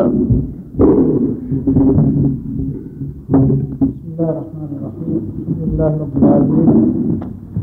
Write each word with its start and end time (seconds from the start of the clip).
بسم 0.00 0.08
الله 4.16 4.30
الرحمن 4.32 4.70
الرحيم. 4.76 5.20
الحمد 5.28 5.60
لله 5.60 5.92
رب 6.02 6.14
العالمين 6.20 6.68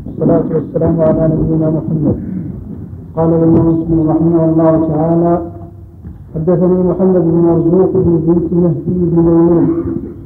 والصلاة 0.06 0.46
والسلام 0.54 0.94
على 1.00 1.22
نبينا 1.34 1.68
محمد. 1.70 2.16
قال 3.16 3.28
الإمام 3.34 3.66
مسلم 3.68 3.98
رحمه 4.10 4.40
الله 4.48 4.74
تعالى 4.94 5.32
حدثني 6.34 6.78
محمد 6.90 7.22
بن 7.28 7.36
مرزوق 7.48 7.92
بن 8.06 8.14
بنت 8.26 8.48
مهدي 8.52 8.98
بن 9.10 9.18
ميمون. 9.28 9.66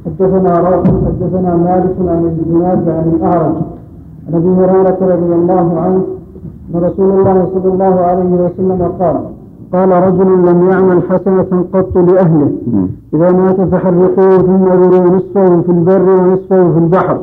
حدثنا 0.05 0.51
رافع 0.67 0.93
حدثنا 1.07 1.51
مالك 1.67 1.95
عن 2.13 2.21
الزناد 2.31 2.83
عن 2.89 3.05
الأعرج. 3.15 3.57
عن 4.27 4.33
أبي 4.33 4.51
هريرة 4.59 4.99
رضي 5.01 5.31
الله 5.39 5.65
عنه 5.83 6.01
أن 6.69 6.75
رسول 6.87 7.09
الله 7.19 7.37
صلى 7.53 7.69
الله 7.73 7.95
عليه 8.09 8.31
وسلم 8.43 8.81
قال 8.99 9.17
قال 9.73 9.91
رجل 9.91 10.51
لم 10.51 10.69
يعمل 10.71 11.01
حسنة 11.09 11.65
قط 11.73 11.97
لأهله. 11.97 12.51
إذا 13.13 13.31
مات 13.31 13.61
فحرقوه 13.61 14.37
ثم 14.37 14.65
ذروا 14.65 15.15
نصفه 15.15 15.61
في 15.61 15.69
البر 15.69 16.09
ونصفه 16.09 16.71
في 16.71 16.77
البحر. 16.77 17.17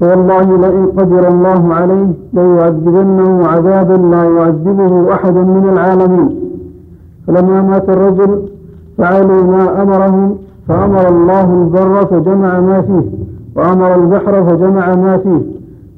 فوالله 0.00 0.56
لئن 0.56 0.86
قدر 0.86 1.28
الله 1.28 1.74
عليه 1.74 2.06
ليعذبنه 2.32 3.46
عذابا 3.46 4.16
لا 4.16 4.24
يعذبه 4.24 5.12
أحد 5.14 5.36
من 5.36 5.68
العالمين. 5.72 6.40
فلما 7.26 7.62
مات 7.62 7.88
الرجل 7.88 8.42
فعلوا 8.98 9.42
ما 9.42 9.82
أمرهم 9.82 10.36
فأمر 10.68 11.08
الله 11.08 11.62
البر 11.62 12.06
فجمع 12.06 12.60
ما 12.60 12.82
فيه 12.82 13.04
وأمر 13.56 13.94
البحر 13.94 14.44
فجمع 14.44 14.94
ما 14.94 15.16
فيه. 15.16 15.42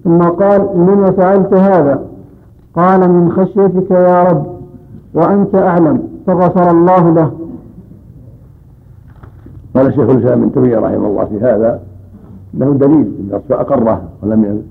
ثم 0.05 0.19
قال 0.19 0.61
لم 0.75 1.13
فعلت 1.17 1.55
هذا؟ 1.55 2.01
قال 2.77 3.11
من 3.11 3.33
خشيتك 3.33 3.91
يا 3.91 4.23
رب. 4.23 4.56
وأنت 5.17 5.55
أعلم. 5.55 6.09
فغفر 6.27 6.71
الله 6.71 7.15
له. 7.15 7.33
قال 9.75 9.87
الشيخ 9.87 10.11
الإسلام 10.11 10.43
ابن 10.43 10.53
تيمية 10.53 10.79
رحمه 10.79 11.07
الله 11.07 11.25
في 11.25 11.41
هذا 11.41 11.81
له 12.55 12.73
دليل 12.73 13.13
الرسول 13.31 13.57
أقره 13.57 14.03
ولم 14.23 14.65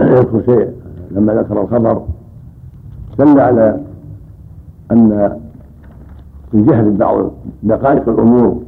يذكر 0.00 0.42
شيء 0.46 0.72
لما 1.10 1.34
ذكر 1.34 1.62
الخبر. 1.62 2.02
دل 3.18 3.40
على 3.40 3.80
أن 4.90 5.36
الجهل 6.54 6.90
ببعض 6.90 7.30
دقائق 7.62 8.08
الأمور 8.08 8.62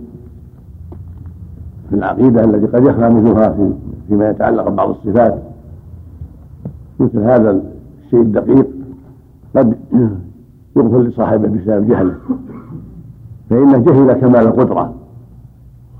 في 1.88 1.96
العقيدة 1.96 2.44
التي 2.44 2.66
قد 2.66 2.84
يخفى 2.86 3.08
مثلها 3.08 3.48
في 3.48 3.70
فيما 4.08 4.30
يتعلق 4.30 4.68
ببعض 4.68 4.88
الصفات. 4.88 5.38
مثل 7.00 7.18
هذا 7.18 7.50
الشيء 8.04 8.20
الدقيق. 8.20 8.66
قد 9.56 9.74
يغفر 10.76 11.02
لصاحبه 11.02 11.48
بسبب 11.48 11.88
جهله. 11.88 12.14
فإنه 13.50 13.78
جهل 13.78 14.12
كمال 14.12 14.46
القدرة. 14.46 14.94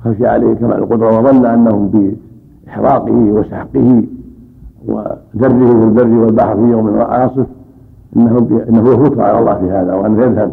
خشي 0.05 0.27
عليه 0.27 0.55
كمال 0.55 0.79
القدرة 0.79 1.19
وظن 1.19 1.47
أنه 1.47 1.91
بإحراقه 2.67 3.13
وسحقه 3.13 4.03
وذره 4.87 5.67
في 5.67 5.85
البر 5.85 6.19
والبحر 6.19 6.55
في 6.57 6.63
يوم 6.63 7.01
عاصف 7.01 7.47
إنه 8.17 8.65
إنه 8.69 8.93
يفوت 8.93 9.19
على 9.19 9.39
الله 9.39 9.55
في 9.55 9.71
هذا 9.71 9.95
وانه 9.95 10.23
يذهب 10.25 10.53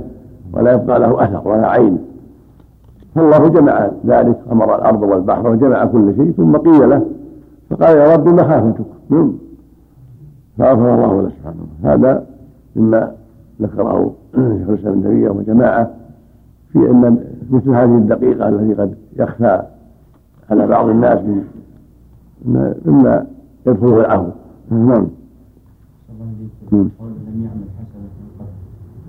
ولا 0.53 0.73
يبقى 0.73 0.99
له 0.99 1.23
أثر 1.23 1.47
ولا 1.47 1.67
عين. 1.69 1.97
فالله 3.15 3.47
جمع 3.47 3.87
ذلك 4.05 4.39
أمر 4.51 4.75
الأرض 4.75 5.01
والبحر 5.01 5.49
وجمع 5.49 5.85
كل 5.85 6.15
شيء 6.15 6.31
ثم 6.31 6.57
قيل 6.57 6.89
له 6.89 7.05
فقال 7.69 7.97
يا 7.97 8.13
رب 8.15 8.27
مخافتك 8.27 8.85
فغفر 10.57 10.95
الله 10.95 11.21
له 11.21 11.29
سبحانه 11.29 11.67
هذا 11.83 12.25
مما 12.75 13.11
ذكره 13.61 14.13
شيخ 14.35 14.69
الاسلام 14.69 14.93
ابن 14.93 15.03
تيميه 15.03 15.29
وجماعه 15.29 15.91
في 16.73 16.91
أن 16.91 17.17
مثل 17.49 17.69
هذه 17.69 17.97
الدقيقة 17.97 18.49
التي 18.49 18.81
قد 18.81 18.95
يخفى 19.15 19.63
على 20.49 20.67
بعض 20.67 20.89
الناس 20.89 21.19
مما 22.85 23.25
يدخله 23.67 23.99
العفو. 23.99 24.29
نعم. 24.71 25.07
لم 26.71 26.91
يعمل 27.43 27.67
حسنة 27.77 28.47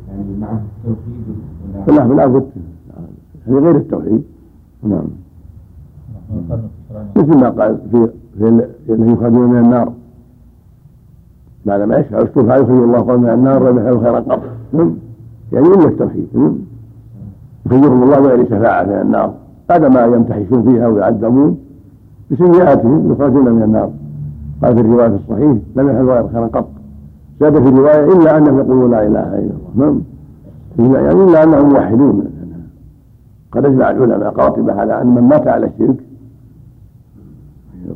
يعني 0.08 0.36
معه 0.40 0.62
التوحيد 0.86 1.98
لا 1.98 2.06
بالعكس 2.06 2.42
هذه 3.46 3.58
غير 3.58 3.76
التوحيد. 3.76 4.22
نعم. 4.82 5.08
مثل 7.16 7.38
ما 7.38 7.48
قال 7.48 7.78
في 7.90 8.08
في 8.38 8.48
الذي 8.88 9.12
يخرجون 9.12 9.48
من 9.50 9.58
النار. 9.58 9.92
بعد 11.68 11.80
ما 11.80 11.96
يشفع 11.98 12.18
الشفعة 12.18 12.56
يخرج 12.56 12.82
الله 12.82 12.98
قوم 12.98 13.22
من 13.22 13.28
النار 13.28 13.70
يفعلوا 13.70 14.00
خيرا 14.00 14.20
قط. 14.20 14.40
يعني 15.52 15.66
إلا 15.66 15.84
التوحيد 15.84 16.28
يخرجهم 17.66 18.02
الله 18.02 18.20
بغير 18.20 18.44
شفاعة 18.44 18.84
من 18.84 19.00
النار. 19.02 19.34
بعد 19.68 19.84
ما 19.84 20.04
يمتحشون 20.04 20.62
فيها 20.62 20.88
ويعذبون 20.88 21.58
بسيئاتهم 22.30 23.12
يخرجون 23.12 23.48
من 23.52 23.62
النار. 23.62 23.90
قال 24.62 24.74
في 24.74 24.80
الرواية 24.80 25.14
الصحيح 25.14 25.56
لم 25.76 25.88
يفعلوا 25.88 26.14
غير 26.14 26.28
خيرا 26.28 26.46
قط. 26.46 26.68
زاد 27.40 27.62
في 27.62 27.68
الرواية 27.68 28.04
إلا 28.12 28.38
أنهم 28.38 28.58
يقولون 28.58 28.90
لا 28.90 29.06
إله 29.06 29.38
إلا 29.38 29.50
الله. 29.74 30.00
يعني 30.78 31.24
إلا 31.24 31.42
أنهم 31.42 31.68
موحدون. 31.68 32.24
قد 33.52 33.64
أجمع 33.64 33.90
العلماء 33.90 34.30
قاطبة 34.30 34.72
على 34.72 35.02
أن 35.02 35.06
من 35.06 35.22
مات 35.22 35.48
على 35.48 35.66
الشرك 35.66 35.96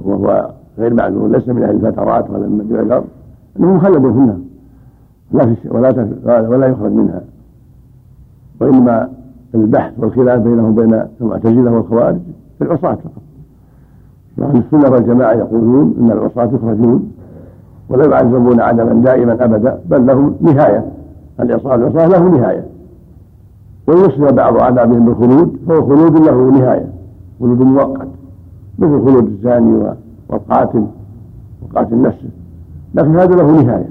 وهو 0.05 0.50
غير 0.78 0.94
معلوم 0.94 1.32
ليس 1.32 1.49
من 1.49 1.62
أهل 1.62 1.77
الفترات 1.77 2.31
ولا 2.31 2.47
من 2.47 2.66
يعذر 2.71 3.05
انه 3.61 3.75
مخلد 3.75 4.01
في 4.01 4.19
النار. 4.19 4.39
لا 5.33 5.55
في 5.55 5.69
ولا 5.69 6.49
ولا 6.49 6.67
يخرج 6.67 6.93
منها. 6.93 7.21
وإنما 8.61 9.09
البحث 9.55 9.93
والخلاف 9.99 10.43
بينه 10.43 10.69
وبين 10.69 11.03
المعتزلة 11.21 11.71
والخوارج 11.71 12.21
في 12.59 12.65
العصاة 12.65 12.95
فقط. 12.95 13.23
وأهل 14.39 14.57
السنة 14.57 14.91
والجماعة 14.91 15.33
يقولون 15.33 15.95
أن 16.01 16.11
العصاة 16.11 16.51
يخرجون 16.55 17.12
ولا 17.89 18.05
يعذبون 18.05 18.61
عدما 18.61 18.93
دائما 18.93 19.45
أبدا 19.45 19.81
بل 19.91 20.07
لهم 20.07 20.37
نهاية. 20.41 20.85
العصاة 21.41 21.75
العصاة 21.75 22.07
له 22.07 22.29
نهاية. 22.29 22.65
ويوصل 23.87 24.33
بعض 24.33 24.62
عذابهم 24.62 25.05
بالخلود 25.05 25.57
فهو 25.69 25.83
خلود 25.83 26.17
له 26.17 26.51
نهاية. 26.51 26.89
خلود 27.41 27.61
مؤقت 27.61 28.09
مثل 28.79 29.05
خلود 29.05 29.27
الزاني 29.27 29.95
والقاتل 30.29 30.87
وقاتل 31.62 32.03
نفسه. 32.03 32.29
لكن 32.95 33.17
هذا 33.17 33.37
له 33.37 33.63
نهاية. 33.63 33.89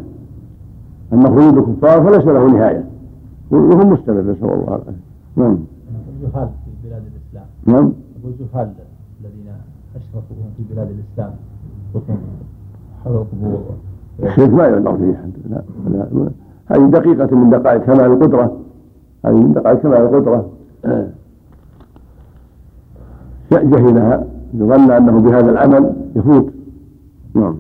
أما 1.14 1.30
خلود 1.30 1.58
الكفار 1.58 2.04
فليس 2.04 2.26
له 2.26 2.48
نهاية. 2.48 2.86
خلودهم 3.52 3.94
مستمر 3.94 4.22
نسأل 4.22 4.44
الله 4.44 4.66
العافية. 4.66 4.92
نعم. 5.36 5.58
الجهال 6.24 6.50
في 6.66 6.88
بلاد 6.88 7.04
الإسلام. 7.12 7.46
نعم. 7.66 7.94
الجهال 8.26 8.74
الذين 9.22 9.52
أشركوا 9.96 10.36
في 10.58 10.64
بلاد 10.74 10.88
الإسلام. 10.90 11.34
حول 13.04 13.16
القبور 13.16 13.60
الشرك 14.24 14.50
ما 14.50 14.64
يعذر 14.68 14.98
فيه 14.98 15.30
لا 15.50 15.64
لا 15.90 16.30
هذه 16.66 16.90
دقيقة 16.90 17.36
من 17.36 17.50
دقائق 17.50 17.84
كمال 17.84 18.06
القدرة. 18.06 18.58
هذه 19.26 19.34
من 19.34 19.54
دقائق 19.54 19.80
كمال 19.80 19.98
القدرة. 19.98 20.50
جهلها 23.52 24.28
ظن 24.56 24.92
أنه 24.92 25.22
بهذا 25.22 25.52
العمل 25.52 25.94
يفوت. 26.16 26.54
نعم. 27.36 27.56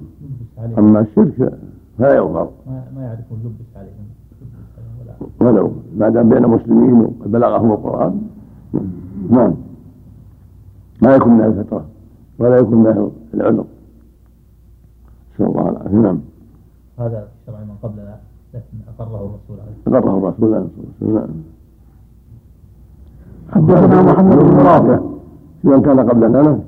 أما 0.77 0.99
الشرك 0.99 1.53
فلا 1.97 2.15
يغفر 2.15 2.49
ما 2.95 3.03
يعرفون 3.03 3.39
لبس 3.39 3.77
عليهم. 3.77 4.07
ولو 5.41 5.71
ما 5.97 6.09
دام 6.09 6.29
بين 6.29 6.47
مسلمين 6.47 6.93
وقد 6.93 7.31
بلغهم 7.31 7.71
القرآن 7.71 8.21
نعم. 9.29 9.53
ما 11.01 11.15
يكون 11.15 11.33
من 11.33 11.43
الفترة 11.43 11.85
ولا 12.39 12.57
يكون 12.57 12.77
من 12.77 13.11
العذر 13.33 13.65
نسأل 15.33 15.45
الله 15.45 15.69
العافية. 15.69 15.97
نعم. 15.97 16.19
هذا 16.99 17.27
شرع 17.45 17.59
من 17.59 17.75
قبلنا 17.83 18.17
لكن 18.53 18.77
أقره 18.87 19.15
الرسول 19.15 19.57
عليه 19.59 19.97
أقره 19.99 20.17
الرسول 20.17 20.53
عليه 20.53 20.65
الصلاة 20.65 20.85
والسلام. 21.01 21.15
نعم. 21.15 21.41
حدثنا 23.51 24.01
محمد 24.01 24.35
بن 24.35 24.57
رافع. 24.57 24.99
في 25.61 25.67
من 25.67 25.81
كان 25.81 26.09
قبلنا 26.09 26.41
نعم. 26.41 26.59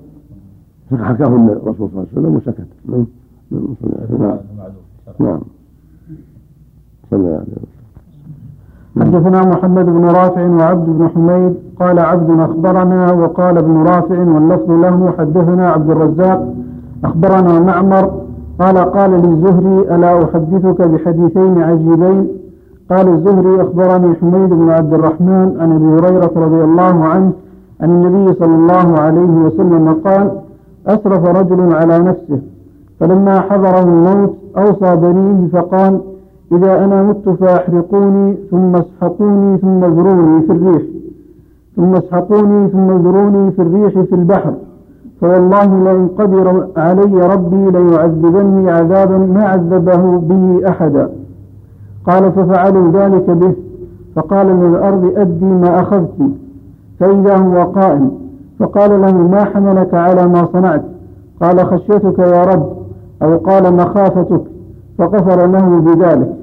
حكاه 0.91 1.27
الرسول 1.27 1.89
صلى 1.89 1.89
الله 1.89 2.05
عليه 2.15 2.21
وسلم 2.21 2.35
وسكت. 2.35 2.67
نعم. 5.19 5.39
صلى 7.11 7.19
الله 7.19 7.29
عليه 7.29 7.41
وسلم 7.41 7.73
حدثنا 9.01 9.41
محمد 9.41 9.85
بن 9.85 10.05
رافع 10.05 10.47
وعبد 10.47 10.89
بن 10.89 11.07
حميد 11.07 11.53
قال 11.79 11.99
عبد 11.99 12.39
أخبرنا 12.39 13.11
وقال 13.11 13.57
ابن 13.57 13.77
رافع 13.77 14.19
واللفظ 14.19 14.71
له 14.71 15.13
حدثنا 15.17 15.69
عبد 15.71 15.89
الرزاق 15.89 16.53
أخبرنا 17.03 17.59
معمر 17.59 18.11
قال 18.59 18.77
قال 18.77 19.11
للزهري 19.11 19.95
ألا 19.95 20.23
أحدثك 20.23 20.81
بحديثين 20.81 21.61
عجيبين 21.61 22.27
قال 22.89 23.07
الزهري 23.07 23.61
أخبرني 23.61 24.15
حميد 24.15 24.49
بن 24.49 24.69
عبد 24.69 24.93
الرحمن 24.93 25.57
عن 25.59 25.71
أبي 25.71 25.85
هريرة 25.85 26.31
رضي 26.35 26.63
الله 26.63 27.05
عنه 27.05 27.31
عن 27.81 27.89
النبي 27.89 28.33
صلى 28.33 28.55
الله 28.55 28.99
عليه 28.99 29.29
وسلم 29.45 29.93
قال 30.05 30.31
أسرف 30.87 31.25
رجل 31.25 31.75
على 31.75 31.99
نفسه 31.99 32.41
فلما 33.03 33.41
حضره 33.41 33.83
الموت 33.83 34.35
أوصى 34.57 34.95
بنيه 34.95 35.47
فقال 35.47 36.01
إذا 36.51 36.85
أنا 36.85 37.03
مت 37.03 37.29
فأحرقوني 37.29 38.37
ثم 38.51 38.75
اسحقوني 38.75 39.57
ثم 39.57 39.83
اذروني 39.83 40.41
في 40.41 40.51
الريح. 40.51 40.81
ثم 41.75 41.95
اسحقوني 41.95 42.67
ثم 42.67 42.89
اذروني 42.89 43.51
في 43.51 43.61
الريح 43.61 43.99
في 43.99 44.15
البحر. 44.15 44.53
فوالله 45.21 45.65
لئن 45.83 46.07
قدر 46.07 46.67
علي 46.77 47.27
ربي 47.27 47.71
ليعذبني 47.71 48.71
عذابا 48.71 49.17
ما 49.17 49.43
عذبه 49.43 50.17
به 50.17 50.69
أحدا. 50.69 51.09
قال 52.07 52.31
ففعلوا 52.31 52.91
ذلك 52.91 53.29
به. 53.29 53.53
فقال 54.15 54.47
للأرض 54.47 55.13
أدي 55.15 55.45
ما 55.45 55.79
أخذت. 55.81 56.17
فإذا 56.99 57.37
هو 57.37 57.63
قائم. 57.63 58.11
فقال 58.59 59.01
له 59.01 59.17
ما 59.17 59.43
حملك 59.43 59.93
على 59.93 60.27
ما 60.27 60.47
صنعت؟ 60.53 60.83
قال 61.41 61.65
خشيتك 61.65 62.19
يا 62.19 62.43
رب. 62.43 62.82
أو 63.23 63.37
قال 63.37 63.73
مخافتك 63.73 64.41
فغفر 64.97 65.47
له 65.47 65.79
بذلك. 65.79 66.33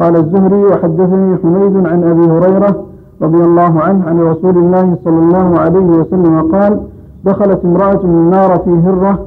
قال 0.00 0.16
الزهري 0.16 0.64
وحدثني 0.64 1.36
حميد 1.36 1.86
عن 1.86 2.04
أبي 2.04 2.26
هريرة 2.32 2.84
رضي 3.22 3.44
الله 3.44 3.80
عنه 3.80 4.04
عن 4.08 4.20
رسول 4.20 4.58
الله 4.58 4.96
صلى 5.04 5.18
الله 5.18 5.58
عليه 5.58 5.86
وسلم 5.86 6.52
قال 6.52 6.80
دخلت 7.24 7.64
امرأة 7.64 8.00
النار 8.04 8.58
في 8.58 8.70
هرة 8.70 9.18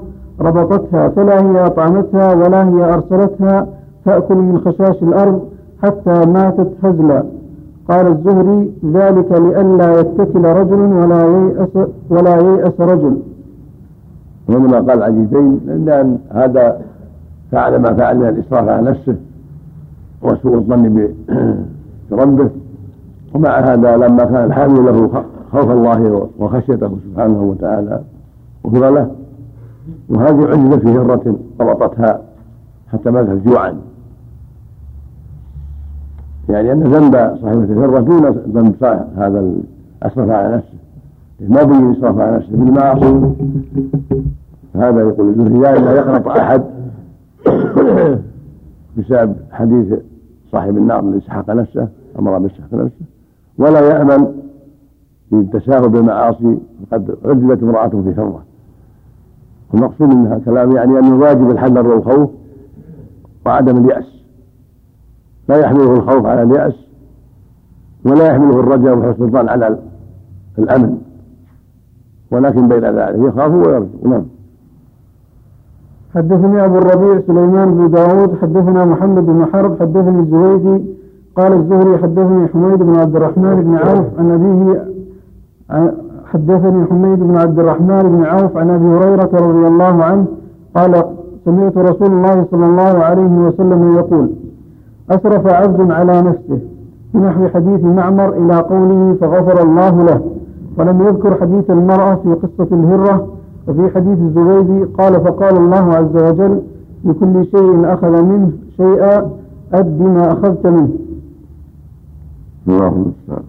ربطتها 0.41 1.09
فلا 1.09 1.41
هي 1.41 1.65
أطعمتها 1.65 2.33
ولا 2.33 2.69
هي 2.69 2.93
أرسلتها 2.93 3.67
تأكل 4.05 4.35
من 4.35 4.59
خشاش 4.59 5.03
الأرض 5.03 5.41
حتى 5.83 6.25
ماتت 6.25 6.71
هزلا. 6.83 7.23
قال 7.89 8.07
الزهري 8.07 8.71
ذلك 8.93 9.31
لئلا 9.31 9.99
يتكل 9.99 10.45
رجل 10.45 10.79
ولا 10.79 11.23
ييأس 11.25 11.87
ولا 12.09 12.35
ييأس 12.41 12.81
رجل. 12.81 13.17
ومما 14.49 14.77
قال 14.77 14.91
العجيبين 14.91 15.59
لأن 15.85 16.17
هذا 16.31 16.77
فعل 17.51 17.75
ما 17.75 17.93
فعل 17.93 18.17
من 18.17 18.27
الإسراف 18.27 18.67
على 18.67 18.89
نفسه 18.89 19.15
وسوء 20.21 20.55
الظن 20.55 21.07
بربه. 22.11 22.49
ومع 23.33 23.59
هذا 23.59 23.97
لما 23.97 24.25
كان 24.25 24.43
الحامل 24.45 24.85
له 24.85 25.23
خوف 25.51 25.71
الله 25.71 26.29
وخشيته 26.39 26.97
سبحانه 27.09 27.41
وتعالى 27.41 28.01
غفر 28.67 28.89
له. 28.89 29.11
وهذه 30.09 30.47
عجزت 30.47 30.79
في 30.87 30.97
هرة 30.97 31.35
ربطتها 31.61 32.21
حتى 32.93 33.11
ماتت 33.11 33.47
جوعا. 33.47 33.75
يعني 36.49 36.71
أن 36.71 36.79
ذنب 36.83 37.13
صاحبة 37.41 37.63
الهرة 37.63 37.99
دون 37.99 38.25
ذنب 38.29 38.75
هذا 39.17 39.39
الأسرف 40.03 40.29
على 40.29 40.55
نفسه. 40.55 40.77
ما 41.49 41.63
بين 41.63 41.91
إسراف 41.91 42.19
على 42.19 42.35
نفسه 42.37 42.51
بالمعاصي 42.51 43.31
هذا 44.75 44.99
يقول 45.01 45.29
الزهري 45.29 45.79
لا 45.79 45.91
يقنط 45.95 46.27
أحد. 46.27 46.63
بسبب 48.97 49.35
حديث 49.51 49.99
صاحب 50.51 50.77
النار 50.77 50.99
الذي 50.99 51.21
سحق 51.21 51.49
نفسه 51.49 51.87
أمر 52.19 52.39
بسحق 52.39 52.73
نفسه. 52.73 53.05
ولا 53.57 53.79
يأمن 53.79 54.27
بالتساهل 55.31 55.89
بالمعاصي 55.89 56.57
قد 56.91 57.17
عذبت 57.25 57.63
امرأته 57.63 58.01
في 58.01 58.15
حرة 58.15 58.43
المقصود 59.73 60.13
منها 60.13 60.39
كلام 60.39 60.71
يعني 60.71 60.99
أنه 60.99 61.15
واجب 61.15 61.51
الحذر 61.51 61.87
والخوف 61.87 62.29
وعدم 63.45 63.85
اليأس. 63.85 64.23
لا 65.49 65.57
يحمله 65.57 65.93
الخوف 65.93 66.25
على 66.25 66.43
اليأس 66.43 66.75
ولا 68.05 68.27
يحمله 68.27 68.59
الرجاء 68.59 68.97
وحسن 68.97 69.23
الظن 69.23 69.49
على 69.49 69.79
الأمن. 70.59 70.97
ولكن 72.31 72.67
بين 72.67 72.85
ذلك 72.85 73.15
يخاف 73.15 73.51
ويرجو. 73.53 74.09
نعم. 74.09 74.25
حدثني 76.15 76.65
أبو 76.65 76.77
الربيع 76.77 77.21
سليمان 77.27 77.73
بن 77.75 77.91
داود 77.91 78.35
حدثنا 78.41 78.85
محمد 78.85 79.25
بن 79.25 79.45
حرب 79.53 79.79
حدثني 79.79 80.19
الزهيدي 80.19 80.85
قال 81.35 81.53
الزهري 81.53 81.97
حدثني 81.97 82.47
حميد 82.47 82.83
بن 82.83 82.95
عبد 82.95 83.15
الرحمن 83.15 83.55
بن 83.55 83.75
عوف 83.75 84.19
عن 84.19 84.31
أبيه 84.31 84.85
حدثني 86.33 86.85
حميد 86.85 87.19
بن 87.19 87.35
عبد 87.37 87.59
الرحمن 87.59 87.99
بن 88.03 88.25
عوف 88.25 88.57
عن 88.57 88.69
أبي 88.69 88.85
هريرة 88.85 89.29
رضي 89.33 89.67
الله 89.67 90.03
عنه 90.03 90.25
قال 90.75 91.03
سمعت 91.45 91.77
رسول 91.77 92.07
الله 92.07 92.45
صلى 92.51 92.65
الله 92.65 93.03
عليه 93.03 93.37
وسلم 93.47 93.95
يقول 93.95 94.29
أسرف 95.09 95.47
عبد 95.47 95.91
على 95.91 96.21
نفسه 96.21 96.59
بنحو 97.13 97.47
حديث 97.47 97.83
معمر 97.83 98.29
إلى 98.29 98.55
قوله 98.59 99.15
فغفر 99.21 99.63
الله 99.63 100.03
له 100.03 100.21
ولم 100.77 101.01
يذكر 101.01 101.35
حديث 101.41 101.69
المرأة 101.69 102.15
في 102.15 102.33
قصة 102.33 102.67
الهرة 102.71 103.27
وفي 103.67 103.95
حديث 103.95 104.17
الزبيدي 104.19 104.83
قال 104.83 105.21
فقال 105.21 105.57
الله 105.57 105.95
عز 105.95 106.15
وجل 106.15 106.61
لكل 107.05 107.45
شيء 107.45 107.93
أخذ 107.93 108.23
منه 108.23 108.51
شيئا 108.77 109.29
أد 109.73 110.01
ما 110.01 110.31
أخذت 110.31 110.67
منه. 110.67 110.89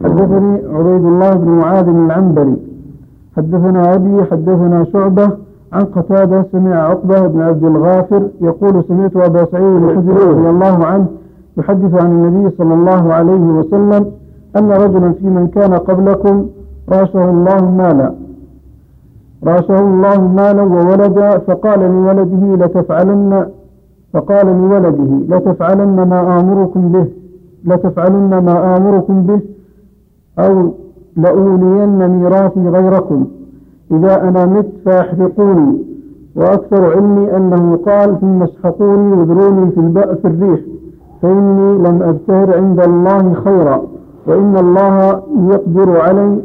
حدثني 0.05 0.61
عبيد 0.75 1.05
الله 1.05 1.35
بن 1.35 1.49
معاذ 1.49 1.89
العنبري. 1.89 2.57
حدثنا 3.37 3.95
أبي 3.95 4.25
حدثنا 4.31 4.85
شعبة 4.85 5.31
عن 5.73 5.85
قتادة 5.85 6.47
سمع 6.53 6.77
عقبة 6.77 7.27
بن 7.27 7.41
عبد 7.41 7.65
الغافر 7.65 8.23
يقول 8.41 8.85
سمعت 8.85 9.17
أبا 9.17 9.45
سعيد 9.45 9.83
الخدري 9.83 10.25
رضي 10.25 10.51
الله 10.51 10.85
عنه 10.87 11.07
يحدث 11.57 12.03
عن 12.03 12.11
النبي 12.11 12.57
صلى 12.59 12.75
الله 12.75 13.13
عليه 13.13 13.41
وسلم 13.41 14.07
أن 14.57 14.73
رجلا 14.73 15.13
في 15.13 15.27
من 15.27 15.47
كان 15.47 15.75
قبلكم 15.75 16.47
راشه 16.89 17.31
الله 17.31 17.71
مالا. 17.71 18.22
راشه 19.47 19.81
الله 19.81 20.21
مالا 20.21 20.63
وولدا 20.63 21.39
فقال 21.39 21.81
لولده 21.81 22.67
لتفعلن 22.67 23.47
فقال 24.13 24.47
لولده 24.47 25.37
لتفعلن 25.37 25.97
ما 26.03 26.41
آمركم 26.41 26.89
به 26.93 27.07
لتفعلن 27.65 28.39
ما 28.39 28.77
آمركم 28.77 29.23
به 29.23 29.41
أو 30.39 30.71
لأولين 31.17 32.09
ميراثي 32.09 32.69
غيركم. 32.69 33.27
إذا 33.93 34.23
أنا 34.29 34.47
مت 34.47 34.69
فاحرقوني 34.85 35.79
وأكثر 36.37 36.93
علمي 36.97 37.37
أنه 37.37 37.77
قال 37.87 38.21
ثم 38.21 38.43
اسحقوني 38.43 39.13
وذروني 39.13 39.71
في, 39.71 39.81
البأ 39.81 40.15
في 40.15 40.25
الريح 40.25 40.61
فإني 41.23 41.79
لم 41.79 42.03
أبتهر 42.03 42.57
عند 42.57 42.81
الله 42.81 43.33
خيرا 43.45 43.83
وإن 44.27 44.57
الله 44.57 45.23
يقدر 45.51 46.01
علي 46.01 46.39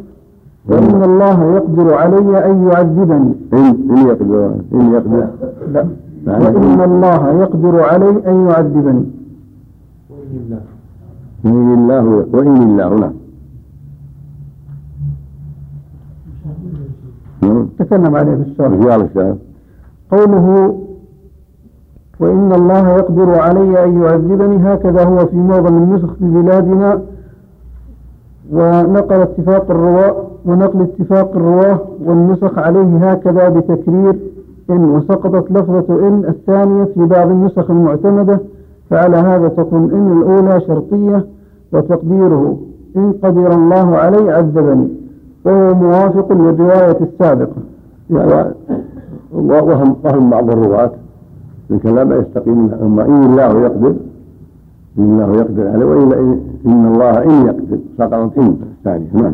وإن 0.69 1.03
الله 1.03 1.55
يقدر 1.55 1.93
علي 1.93 2.45
أن 2.45 2.67
يعذبني. 2.67 3.33
إن 3.53 3.97
يقدر 4.07 4.51
إن 4.73 4.93
يقدر. 4.93 5.27
لا 5.71 5.85
وإن 6.27 6.81
الله 6.81 7.41
يقدر 7.41 7.81
علي 7.83 8.09
أن 8.27 8.47
يعذبني. 8.47 9.05
وإن 11.45 11.73
الله 11.73 12.25
وإن 12.33 12.81
الله 12.81 13.11
نعم. 17.41 17.67
تكلم 17.79 18.15
عليه 18.15 18.35
في 18.35 18.41
الشرح 18.41 18.71
قوله 20.11 20.77
وإن 22.19 22.51
الله 22.51 22.89
يقدر 22.89 23.39
علي 23.39 23.83
أن 23.83 24.01
يعذبني 24.01 24.73
هكذا 24.73 25.03
هو 25.03 25.25
في 25.25 25.35
معظم 25.35 25.77
النسخ 25.77 26.13
في 26.13 26.25
بلادنا. 26.25 27.01
ونقل 28.51 29.15
اتفاق 29.21 29.71
الرواة 29.71 30.27
ونقل 30.47 30.81
اتفاق 30.81 31.35
الرواه 31.35 31.79
والنسخ 32.05 32.59
عليه 32.59 33.11
هكذا 33.11 33.49
بتكرير 33.49 34.15
إن 34.69 34.83
وسقطت 34.85 35.51
لفظة 35.51 36.07
إن 36.07 36.25
الثانية 36.27 36.83
في 36.83 37.05
بعض 37.05 37.29
النسخ 37.29 37.71
المعتمدة 37.71 38.39
فعلى 38.89 39.17
هذا 39.17 39.47
تكون 39.47 39.91
إن 39.91 40.17
الأولى 40.21 40.61
شرطية 40.61 41.25
وتقديره 41.73 42.57
إن 42.97 43.13
قدر 43.23 43.53
الله 43.53 43.95
علي 43.97 44.31
عذبني 44.31 44.87
وهو 45.45 45.73
موافق 45.73 46.31
للرواية 46.33 46.97
السابقة. 47.01 47.55
يعني 48.09 48.53
وهم 49.33 49.95
وهم 50.03 50.29
بعض 50.29 50.49
الرواة 50.51 50.91
من 51.69 51.79
كلام 51.79 52.11
يستقيم 52.11 52.71
أما 52.81 53.05
إن 53.05 53.23
الله 53.23 53.61
يقدر 53.61 53.93
إن 54.99 55.03
الله 55.21 55.39
يقدر 55.39 55.67
عليه 55.67 55.85
وإلا 55.85 56.19
إن 56.65 56.85
الله 56.93 57.23
إن 57.23 57.45
يقدر. 57.45 57.77
سقطت 57.97 58.37
إن 58.37 58.55
الثانية. 58.77 59.07
نعم. 59.13 59.33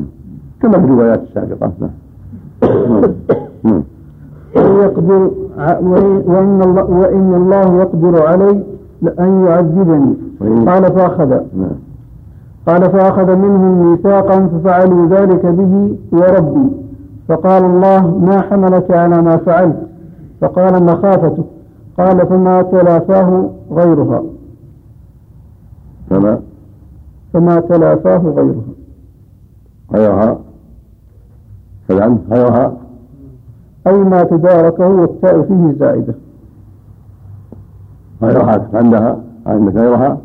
كما 0.63 0.79
في 0.79 0.85
الروايات 0.85 1.21
السابقة. 1.21 1.71
نعم. 1.79 1.91
نعم. 3.63 3.83
ويقدر 4.55 5.31
وإن 6.27 6.61
الله 6.65 6.83
وإن 6.83 7.33
الله 7.33 7.81
يقدر 7.81 8.27
علي 8.27 8.63
أن 9.19 9.45
يعذبني. 9.45 10.15
قال 10.69 10.83
فأخذ. 10.83 11.29
نعم. 11.29 11.77
قال 12.67 12.81
فأخذ 12.81 13.35
منهم 13.35 13.91
ميثاقا 13.91 14.47
ففعلوا 14.47 15.07
ذلك 15.07 15.45
به 15.45 15.95
وربي. 16.11 16.69
فقال 17.27 17.65
الله 17.65 18.17
ما 18.17 18.41
حملك 18.41 18.91
على 18.91 19.21
ما 19.21 19.37
فعلت؟ 19.37 19.87
فقال 20.41 20.83
مخافتك 20.83 21.45
قال 21.97 22.27
فما 22.27 22.61
تلافاه 22.61 23.49
غيرها. 23.71 24.23
فما؟ 26.09 26.39
فما 27.33 27.59
تلافاه 27.59 28.17
غيرها. 28.17 28.73
غيرها؟ 29.93 30.37
كلام 31.93 32.19
غيرها 32.31 32.77
أي 33.87 33.97
ما 33.97 34.23
تداركه 34.23 34.87
والتاء 34.87 35.41
فيه 35.41 35.75
زائدة. 35.79 36.15
غيرها 38.21 38.69
عندها 38.73 39.23
عندك 39.45 39.75
غيرها 39.75 40.21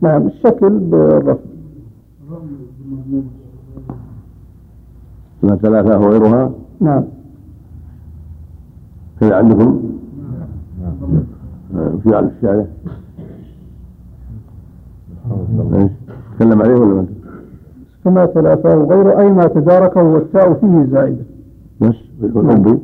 نعم 0.00 0.26
الشكل 0.26 0.78
بالرفع 0.78 1.40
ثم 5.42 5.56
ثلاثة 5.56 5.98
وغيرها 5.98 6.50
نعم. 6.80 7.04
كذا 9.20 9.36
عندكم؟ 9.36 9.82
آه، 11.76 11.92
في 12.02 12.14
على 12.16 12.26
الشارع 12.36 12.66
إيش؟ 15.74 15.90
تكلم 16.36 16.62
عليه 16.62 16.74
ولا 16.74 16.94
ما 16.94 17.06
فما 18.04 18.26
ثلاثة 18.26 18.78
وغير 18.78 19.20
أي 19.20 19.30
ما 19.32 19.46
تداركه 19.46 20.02
والتاء 20.02 20.52
فيه 20.52 20.86
زائدة 20.92 21.24
بس 21.80 21.94
والحب 22.22 22.78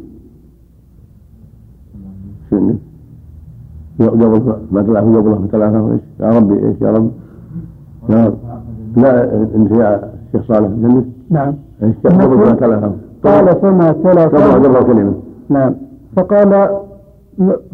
شنو؟ 2.51 2.75
قبل 4.01 4.57
ما 4.71 4.83
تلعب 4.83 5.17
قبله 5.17 5.47
ثلاثة 5.53 5.93
إيش؟ 5.93 6.01
يا 6.21 6.31
ربي 6.39 6.67
إيش؟ 6.67 6.77
يا 6.81 6.91
رب. 6.91 7.11
لا 8.09 8.33
لا 8.97 9.35
إنت 9.55 9.71
يا 9.71 10.11
شيخ 10.33 10.43
صالح 10.49 10.69
جنب 10.69 11.13
نعم. 11.31 11.55
إيش؟ 11.83 11.95
قبل 12.05 12.37
ما 12.37 12.55
ثلاثة 12.55 12.93
قال 13.25 13.61
فما 13.61 13.91
قبل 13.91 14.03
ثلاثة 14.03 14.53
قبل 14.55 14.87
كلمة. 14.87 15.15
نعم. 15.49 15.75
فقال 16.17 16.69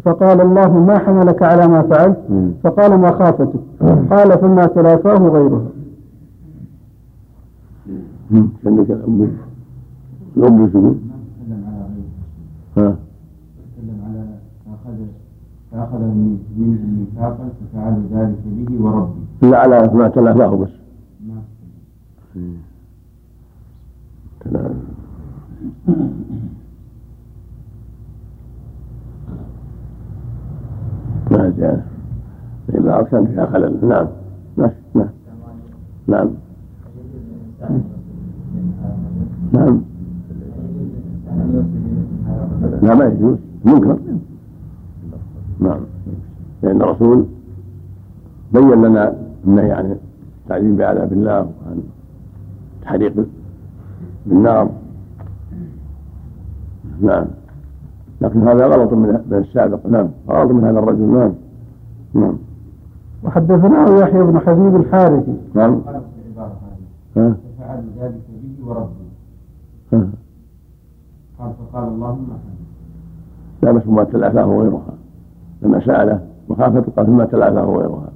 فقال 0.05 0.41
الله 0.41 0.79
ما 0.79 0.97
حملك 0.97 1.43
على 1.43 1.67
ما 1.67 1.81
فعلت. 1.81 2.17
فقال 2.63 2.97
ما 2.99 3.11
خافتك 3.11 3.49
قال 4.11 4.39
فما 4.39 4.65
تلافاه 4.65 5.27
غيرها 5.27 5.61
عندك 8.31 8.91
الأم 8.91 9.31
الأم 10.37 10.69
شنو؟ 10.73 10.93
تكلم 10.93 11.63
على 11.67 11.77
غيره 11.77 12.87
ها؟ 12.89 12.95
تكلم 13.75 13.97
على 14.07 14.25
فأخذ 14.65 14.97
فأخذ 15.71 15.99
من- 16.01 16.39
منه 16.57 16.81
ميثاقا 16.99 17.49
ففعل 17.59 18.03
ذلك 18.13 18.39
به 18.45 18.83
وربي. 18.83 19.21
لا 19.41 19.57
على 19.57 19.89
ما 19.93 20.07
تلافاه 20.07 20.55
بس. 20.55 20.69
ما 21.27 21.41
تلا- 24.39 24.73
ما 31.31 31.53
جاء. 31.57 31.85
إذا 32.69 32.93
أرسلت 32.95 33.27
فيها 33.29 33.45
خلل 33.45 33.87
نعم. 33.87 34.07
نعم. 34.95 35.09
نعم. 36.07 36.29
نعم. 39.53 39.81
نعم 42.81 42.81
لا 42.81 42.95
ما 42.95 43.05
يجوز. 43.05 43.37
منكر. 43.65 43.97
نعم. 45.59 45.79
لأن 46.63 46.81
الرسول 46.81 47.25
بين 48.53 48.71
لنا 48.71 49.15
النهي 49.47 49.71
عن 49.71 49.97
التعذيب 50.41 50.77
بعذاب 50.77 51.13
الله 51.13 51.39
وعن 51.39 51.83
التحريق 52.79 53.25
بالنار. 54.25 54.69
نعم. 57.01 57.25
لكن 58.21 58.47
هذا 58.47 58.65
غلط 58.67 58.93
من 58.93 59.19
من 59.31 59.37
السابق. 59.37 59.87
نعم. 59.87 60.07
غلط 60.29 60.51
من 60.51 60.63
هذا 60.63 60.79
الرجل. 60.79 61.13
نعم. 61.13 61.33
نعم. 62.13 62.37
وحدثنا 63.23 63.97
يحيى 63.99 64.23
بن 64.23 64.39
حبيب 64.39 64.75
الحارثي. 64.75 65.37
نعم. 65.53 65.81
ها؟ 67.17 67.35
ففعل 67.57 67.83
ذلك 68.01 68.21
به 68.43 68.67
وربي 68.67 69.02
قال 71.39 71.53
فقال 71.53 71.87
اللهم 71.87 72.27
لا 73.63 73.71
بس 73.71 73.87
ما 73.87 74.03
تلافاه 74.03 74.43
غيرها 74.43 74.93
لما 75.61 75.79
سأله 75.85 76.27
مخافة 76.49 76.83
قال 76.97 77.05
ثم 77.05 77.23
تلافاه 77.23 77.65
غيرها 77.65 78.11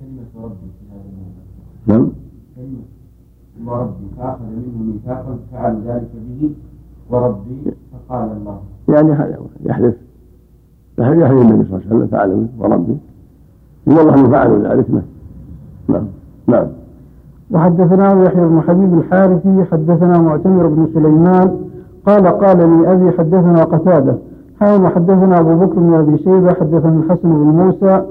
كلمة 0.00 0.44
ربي 0.44 0.68
في 0.78 0.84
هذا 0.90 1.02
الموضوع 1.04 1.42
نعم. 1.86 2.10
كلمة 2.56 3.72
وربي 3.72 4.06
فأخذ 4.18 4.44
منه 4.44 4.92
ميثاقا 4.92 5.38
ففعل 5.50 5.82
ذلك 5.86 6.10
به 6.14 6.50
وربي 7.10 7.62
فقال 7.92 8.32
الله 8.32 8.60
يعني 8.88 9.12
هذا 9.12 9.38
يحلف 9.64 9.94
يحلف 10.98 11.30
النبي 11.30 11.64
صلى 11.68 11.76
الله 11.76 11.86
عليه 11.86 11.96
وسلم 11.96 12.06
فعله 12.06 12.46
وربي. 12.58 12.96
والله 13.86 14.30
فعلوا 14.30 14.68
ذلك 14.68 14.90
نعم 14.90 15.02
نعم. 15.88 16.06
نعم. 16.46 16.68
وحدثنا 17.50 18.24
يحيى 18.24 18.44
بن 18.44 18.60
حبيب 18.68 18.98
الحارثي 18.98 19.64
حدثنا 19.72 20.18
معتمر 20.18 20.66
بن 20.66 20.86
سليمان 20.94 21.50
قال 22.06 22.26
قال 22.26 22.58
لي 22.58 22.92
أبي 22.92 23.18
حدثنا 23.18 23.64
قتادة. 23.64 24.14
حاول 24.60 24.86
حدثنا 24.86 25.40
أبو 25.40 25.54
بكر 25.54 25.78
بن 25.78 25.94
أبي 25.94 26.18
شيبة 26.18 26.52
حدثنا 26.52 27.02
الحسن 27.04 27.28
بن 27.28 27.64
موسى 27.64 28.02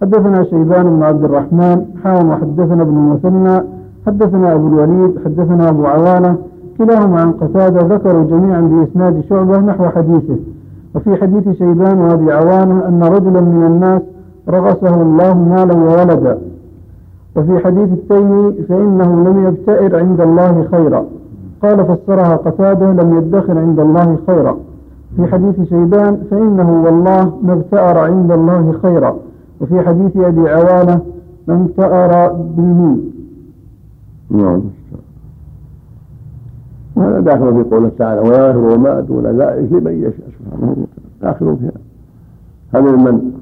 حدثنا 0.00 0.44
شيبان 0.44 0.96
بن 0.96 1.02
عبد 1.02 1.24
الرحمن 1.24 1.84
حاول 2.04 2.32
حدثنا 2.32 2.82
ابن 2.82 2.96
المثنى 2.96 3.62
حدثنا 4.06 4.54
أبو 4.54 4.68
الوليد 4.68 5.18
حدثنا 5.24 5.68
أبو 5.68 5.86
عوانة. 5.86 6.36
كلاهما 6.78 7.20
عن 7.20 7.32
قتادة 7.32 7.94
ذكروا 7.94 8.24
جميعا 8.24 8.60
بإسناد 8.60 9.20
شعبة 9.28 9.58
نحو 9.58 9.84
حديثه. 9.84 10.36
وفي 10.94 11.16
حديث 11.16 11.48
شيبان 11.48 11.98
وأبي 11.98 12.32
عوانة 12.32 12.88
أن 12.88 13.02
رجلا 13.02 13.40
من 13.40 13.66
الناس 13.66 14.02
رغسه 14.48 15.02
الله 15.02 15.34
مالا 15.34 15.74
وولدا. 15.74 16.38
وفي 17.36 17.58
حديث 17.64 17.88
التيمي 17.92 18.52
فإنه 18.52 19.24
لم 19.24 19.46
يبتئر 19.46 19.98
عند 19.98 20.20
الله 20.20 20.68
خيرا. 20.70 21.04
قال 21.62 21.84
فسرها 21.84 22.36
قتادة 22.36 22.92
لم 22.92 23.18
يدخر 23.18 23.58
عند 23.58 23.80
الله 23.80 24.18
خيرا. 24.26 24.56
في 25.16 25.26
حديث 25.26 25.68
شيبان 25.68 26.18
فإنه 26.30 26.82
والله 26.84 27.38
ما 27.42 27.52
ابتأر 27.52 27.98
عند 27.98 28.32
الله 28.32 28.74
خيرا. 28.82 29.16
وفي 29.60 29.80
حديث 29.80 30.16
أبي 30.16 30.48
عوانة 30.48 31.00
من 31.48 31.54
ابتأر 31.54 32.32
بالمين 32.32 33.12
نعم. 34.30 34.60
وهذا 36.96 37.20
داخل 37.20 37.54
في 37.54 37.70
قوله 37.70 37.90
تعالى 37.98 38.20
ويغفر 38.20 38.78
ما 38.78 39.00
دون 39.00 39.26
ذلك 39.26 39.72
لمن 39.72 39.92
يشاء 39.92 40.28
سبحانه 40.38 40.70
وتعالى. 40.70 40.86
داخل 41.22 41.56
فيها. 41.56 41.72
هذا 42.74 42.96
ممن 42.96 43.32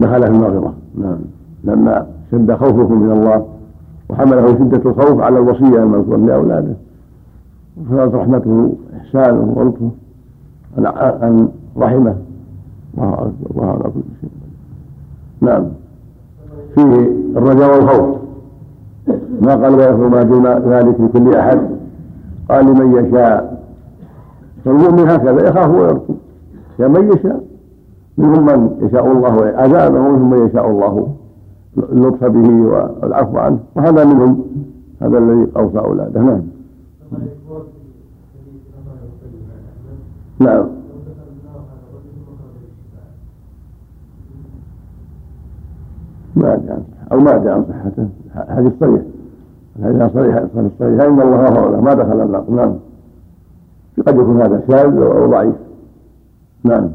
دخل 0.00 0.22
في 0.22 0.28
المغفرة؟ 0.28 0.74
نعم. 0.98 1.18
لما 1.64 2.06
شد 2.34 2.52
خوفه 2.52 2.94
من 2.94 3.12
الله 3.12 3.46
وحمله 4.10 4.46
شدة 4.46 4.90
الخوف 4.90 5.20
على 5.20 5.38
الوصية 5.38 5.82
المذكورة 5.82 6.16
لأولاده 6.16 6.74
وفرض 7.80 8.14
رحمته 8.14 8.72
إحسانه 8.96 9.52
ولطفه 9.56 9.90
أن 11.22 11.48
رحمه. 11.76 12.14
الله 12.98 13.12
أكبر 13.12 13.50
الله 13.50 13.66
على 13.66 13.82
كل 13.82 14.00
شيء. 14.20 14.30
نعم. 15.40 15.64
فيه 16.74 17.08
الرجاء 17.36 17.76
والخوف. 17.76 18.16
ما 19.42 19.54
قال 19.54 19.74
ويغفر 19.74 20.08
ما 20.08 20.22
دون 20.22 20.46
ذلك 20.46 21.00
لكل 21.00 21.34
أحد. 21.34 21.60
قال 22.50 22.64
لمن 22.66 23.04
يشاء. 23.04 23.62
فالمؤمن 24.64 25.08
هكذا 25.10 25.48
يخاف 25.48 25.70
ويرجو. 25.70 26.14
يا 26.78 26.88
من 26.88 27.12
يشاء. 27.12 27.44
منهم 28.18 28.46
من 28.46 28.86
يشاء 28.86 29.12
الله 29.12 29.52
عذابه 29.56 30.00
ومنهم 30.00 30.30
من 30.30 30.46
يشاء 30.46 30.70
الله. 30.70 31.08
اللطف 31.78 32.24
به 32.24 32.50
والعفو 32.50 33.38
عنه. 33.38 33.58
وهذا 33.76 34.04
منهم 34.04 34.44
هذا 35.00 35.18
الذي 35.18 35.46
أوصى 35.56 35.78
أولاده. 35.78 36.20
نعم. 36.20 36.42
نعم. 40.40 40.66
ما 46.36 46.50
عن 46.52 46.82
أو 47.12 47.20
ما 47.20 47.34
ادري 47.34 47.50
عن 47.50 47.64
صحته 47.64 48.08
حديث 48.54 48.72
صريح 48.80 49.02
الحديث 49.78 50.12
صريح 50.12 50.42
صريح 50.78 51.00
إن 51.00 51.20
الله 51.20 51.36
غفر 51.36 51.70
له 51.70 51.80
ما 51.80 51.94
دخل 51.94 52.20
النار 52.20 52.44
نعم. 52.50 52.74
قد 54.06 54.14
يكون 54.14 54.42
هذا 54.42 54.62
شاذ 54.70 54.96
أو 54.96 55.30
ضعيف. 55.30 55.54
نعم. 56.64 56.88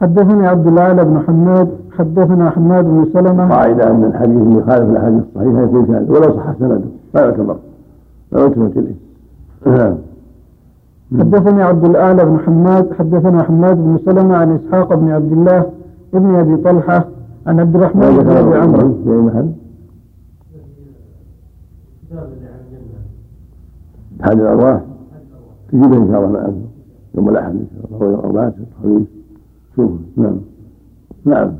حدثني 0.00 0.46
عبد 0.46 0.66
الأعلى 0.66 1.04
بن 1.04 1.22
حماد 1.26 1.68
حدثنا 1.98 2.50
حماد 2.50 2.84
بن 2.84 3.06
سلمة. 3.12 3.48
قاعدة 3.48 3.90
أن 3.90 4.04
الحديث 4.04 4.36
اللي 4.36 4.58
يخالف 4.58 4.90
الأحاديث 4.90 5.22
الصحيحة 5.22 5.62
يكون 5.62 5.86
شاذ 5.86 6.10
ولو 6.10 6.36
صح 6.36 6.52
سنده 6.58 6.80
لا 7.14 7.20
يعتبر. 7.24 7.56
لا 8.32 8.40
يلتفت 8.40 8.76
إليه 8.76 8.94
حدثني 11.20 11.62
عبد 11.62 11.84
الأعلى 11.84 12.24
بن 12.24 12.38
حماد 12.38 12.92
حدثنا 12.98 13.42
حماد 13.42 13.76
بن 13.76 13.98
سلمة 14.04 14.36
عن 14.36 14.54
إسحاق 14.54 14.94
بن 14.94 15.10
عبد 15.10 15.32
الله 15.32 15.66
ابن 16.14 16.34
أبي 16.34 16.56
طلحة 16.56 17.04
عن 17.46 17.60
عبد 17.60 17.76
الرحمن 17.76 18.18
بن 18.18 18.30
أبي 18.30 18.54
عمرو. 18.54 18.94
في 19.04 19.10
أي 19.10 19.16
محل؟ 19.16 19.50
أحد 24.24 24.40
الأرواح. 24.40 24.80
تجيبه 25.72 25.96
إن 25.96 26.08
شاء 26.12 26.18
الله 26.24 26.28
معنا 26.28 26.54
يوم 27.14 27.28
الأحد 27.28 27.50
إن 27.54 27.66
شاء 27.74 27.86
الله 27.86 28.06
هو 28.06 28.14
الأربعاء 28.14 28.54
الخميس 28.78 29.06
شوف 29.76 29.90
نعم. 30.16 30.36
نعم. 31.24 31.52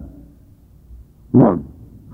نعم. 1.34 1.58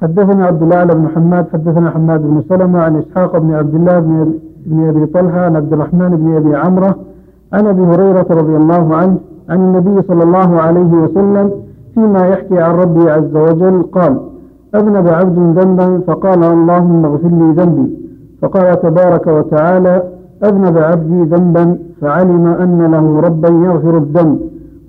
حدثنا 0.02 0.46
عبد 0.46 0.62
الأعلى 0.62 0.94
بن 0.94 1.08
حماد 1.08 1.46
حدثنا 1.52 1.90
حماد 1.90 2.22
بن 2.22 2.42
سلمة 2.48 2.80
عن 2.80 2.96
إسحاق 2.96 3.38
بن 3.38 3.54
عبد 3.54 3.74
الله 3.74 3.98
بن 3.98 4.34
بن 4.66 4.88
أبي 4.88 5.06
طلحة 5.06 5.40
عن 5.40 5.56
عبد 5.56 5.72
الرحمن 5.72 6.08
بن 6.16 6.36
أبي 6.36 6.56
عمرة 6.56 6.96
عن 7.52 7.66
أبي 7.66 7.82
هريرة 7.82 8.26
رضي 8.30 8.56
الله 8.56 8.96
عنه 8.96 9.16
عن 9.48 9.60
النبي 9.60 10.02
صلى 10.08 10.22
الله 10.22 10.60
عليه 10.60 10.92
وسلم 10.92 11.50
فيما 11.94 12.26
يحكي 12.26 12.58
عن 12.58 12.74
ربه 12.74 13.12
عز 13.12 13.36
وجل 13.36 13.82
قال 13.82 14.20
أذنب 14.74 15.08
عبد 15.08 15.58
ذنبا 15.58 16.00
فقال 16.06 16.44
اللهم 16.44 17.04
اغفر 17.04 17.28
لي 17.28 17.52
ذنبي. 17.52 17.96
فقال 18.42 18.80
تبارك 18.80 19.26
وتعالى 19.26 20.02
أذنب 20.44 20.78
عبدي 20.78 21.22
ذنبا 21.22 21.78
فعلم 22.00 22.46
أن 22.46 22.90
له 22.90 23.20
ربا 23.20 23.48
يغفر 23.48 23.96
الذنب 23.96 24.40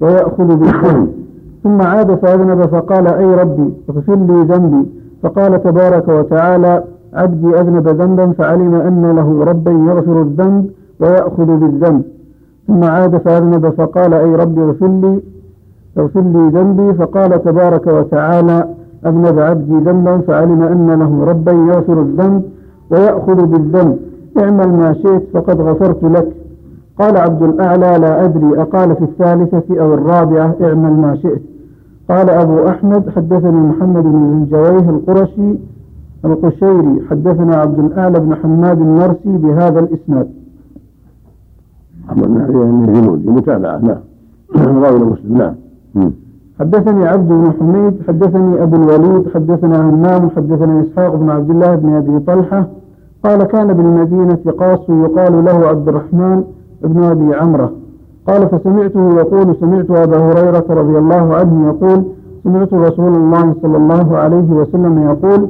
ويأخذ 0.02 0.56
بالذنب. 0.56 1.21
ثم 1.64 1.82
عاد 1.82 2.16
فأذنب 2.16 2.66
فقال 2.66 3.08
أي 3.08 3.36
ربي 3.36 3.74
اغفر 3.90 4.16
لي 4.16 4.42
ذنبي. 4.42 4.88
فقال 5.24 5.64
تبارك 5.64 6.08
وتعالى 6.08 6.84
عبدي 7.14 7.60
أذنب 7.60 7.88
ذنبا 7.88 8.32
فعلم 8.32 8.76
أن 8.76 9.16
له 9.16 9.44
ربا 9.44 9.72
يغفر 9.72 10.22
الذنب 10.22 10.66
ويأخذ 11.00 11.46
بالذنب. 11.46 12.04
ثم 12.68 12.84
عاد 12.84 13.18
فأذنب 13.18 13.70
فقال 13.70 14.14
أي 14.14 14.36
ربي 14.36 14.62
اغفر 14.62 14.88
لي 14.88 15.22
اغفر 15.98 16.22
لي 16.22 16.50
ذنبي. 16.50 16.94
فقال 16.94 17.44
تبارك 17.44 17.88
وتعالى 17.88 18.68
أذنب 19.06 19.40
عبدي 19.40 19.74
ذنبا 19.74 20.18
فعلم 20.18 20.62
أن 20.62 21.00
له 21.00 21.26
ربا 21.26 21.52
يغفر 21.52 22.02
الذنب 22.02 22.44
ويأخذ 22.92 23.46
بالذنب. 23.46 23.98
اعمل 24.40 24.70
ما 24.70 24.94
شئت 24.94 25.24
فقد 25.34 25.62
غفرت 25.62 26.04
لك. 26.04 26.28
قال 27.00 27.18
عبد 27.18 27.44
الأعلى 27.44 27.98
لا 28.02 28.26
أدري 28.26 28.62
أقال 28.62 28.96
في 28.96 29.02
الثالثة 29.02 29.82
أو 29.82 29.94
الرابعة 29.94 30.56
اعمل 30.62 30.92
ما 30.92 31.16
شئت. 31.16 31.42
قال 32.12 32.30
أبو 32.30 32.68
أحمد 32.68 33.10
حدثني 33.10 33.60
محمد 33.60 34.04
بن 34.04 34.42
الجويه 34.44 34.90
القرشي 34.90 35.56
القشيري 36.26 37.02
حدثنا 37.10 37.56
عبد 37.56 37.80
الأعلى 37.80 38.20
بن 38.20 38.36
حماد 38.36 38.82
النرسي 38.82 39.38
بهذا 39.38 39.80
الإسناد. 39.80 40.28
محمد 42.06 42.28
بن 42.28 42.90
الجنود 42.90 43.26
متابعة 43.26 43.78
نعم. 43.78 44.00
راوي 44.84 45.00
مسلم 45.00 45.38
نعم. 45.38 46.12
حدثني 46.60 47.08
عبد 47.08 47.30
بن 47.30 47.52
حميد 47.60 47.94
حدثني 48.08 48.64
أبو 48.64 48.76
الوليد 48.76 49.30
حدثنا 49.34 49.90
همام 49.90 50.30
حدثنا 50.30 50.82
إسحاق 50.82 51.16
بن 51.16 51.30
عبد 51.30 51.50
الله 51.50 51.76
بن 51.76 51.90
أبي 51.94 52.20
طلحة. 52.20 52.68
قال 53.24 53.44
كان 53.44 53.74
بالمدينة 53.74 54.54
قاص 54.60 54.90
يقال 54.90 55.46
له 55.46 55.68
عبد 55.68 55.88
الرحمن 55.88 56.44
بن 56.84 57.04
أبي 57.04 57.36
عمرة. 57.36 57.81
قال 58.28 58.50
فسمعته 58.50 59.14
يقول 59.20 59.56
سمعت 59.60 59.92
أبا 59.92 60.18
هريرة 60.18 60.66
رضي 60.70 60.98
الله 60.98 61.36
عنه 61.36 61.68
يقول 61.68 62.06
سمعت 62.44 62.74
رسول 62.74 63.16
الله 63.16 63.56
صلى 63.62 63.78
الله 63.78 64.18
عليه 64.18 64.52
وسلم 64.52 65.02
يقول 65.02 65.50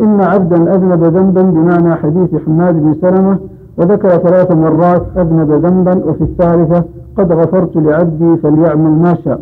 إن 0.00 0.20
عبدا 0.20 0.74
أذنب 0.74 1.04
ذنبا 1.04 1.42
بمعنى 1.42 1.94
حديث 1.94 2.34
حماد 2.46 2.74
بن 2.74 2.94
سلمة 3.00 3.38
وذكر 3.76 4.08
ثلاث 4.08 4.52
مرات 4.52 5.02
أذنب 5.16 5.50
ذنبا 5.50 6.04
وفي 6.04 6.24
الثالثة 6.24 6.84
قد 7.16 7.32
غفرت 7.32 7.76
لعبدي 7.76 8.36
فليعمل 8.36 8.90
ما 8.90 9.14
شاء. 9.24 9.40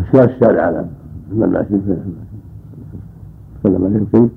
إيش 0.00 0.24
الشارع 0.24 0.62
على 0.62 0.84
تكلم 3.64 3.84
عليه؟ 3.84 4.28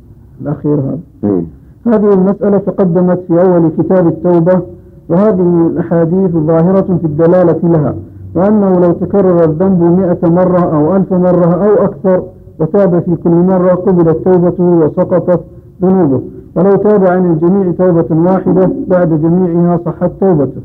الأخير 0.42 0.74
هذا. 0.74 1.00
إيه. 1.24 1.44
هذه 1.88 2.13
المسألة 2.13 2.58
تقدمت 2.58 3.20
في 3.27 3.42
أول 3.42 3.72
كتاب 3.77 4.08
التوبة 4.08 4.62
وهذه 5.09 5.67
الأحاديث 5.71 6.31
ظاهرة 6.31 6.97
في 7.01 7.05
الدلالة 7.05 7.59
لها 7.63 7.95
وأنه 8.35 8.79
لو 8.79 8.91
تكرر 8.91 9.43
الذنب 9.43 9.81
مئة 9.81 10.29
مرة 10.29 10.59
أو 10.59 10.95
ألف 10.95 11.13
مرة 11.13 11.65
أو 11.65 11.85
أكثر 11.85 12.24
وتاب 12.59 13.00
في 13.00 13.15
كل 13.24 13.29
مرة 13.29 13.69
قبلت 13.69 14.17
توبته 14.25 14.63
وسقطت 14.63 15.39
ذنوبه. 15.81 16.21
ولو 16.55 16.75
تاب 16.75 17.05
عن 17.05 17.31
الجميع 17.31 17.71
توبة 17.71 18.31
واحدة 18.31 18.69
بعد 18.88 19.21
جميعها 19.21 19.79
صحت 19.85 20.12
توبته. 20.19 20.62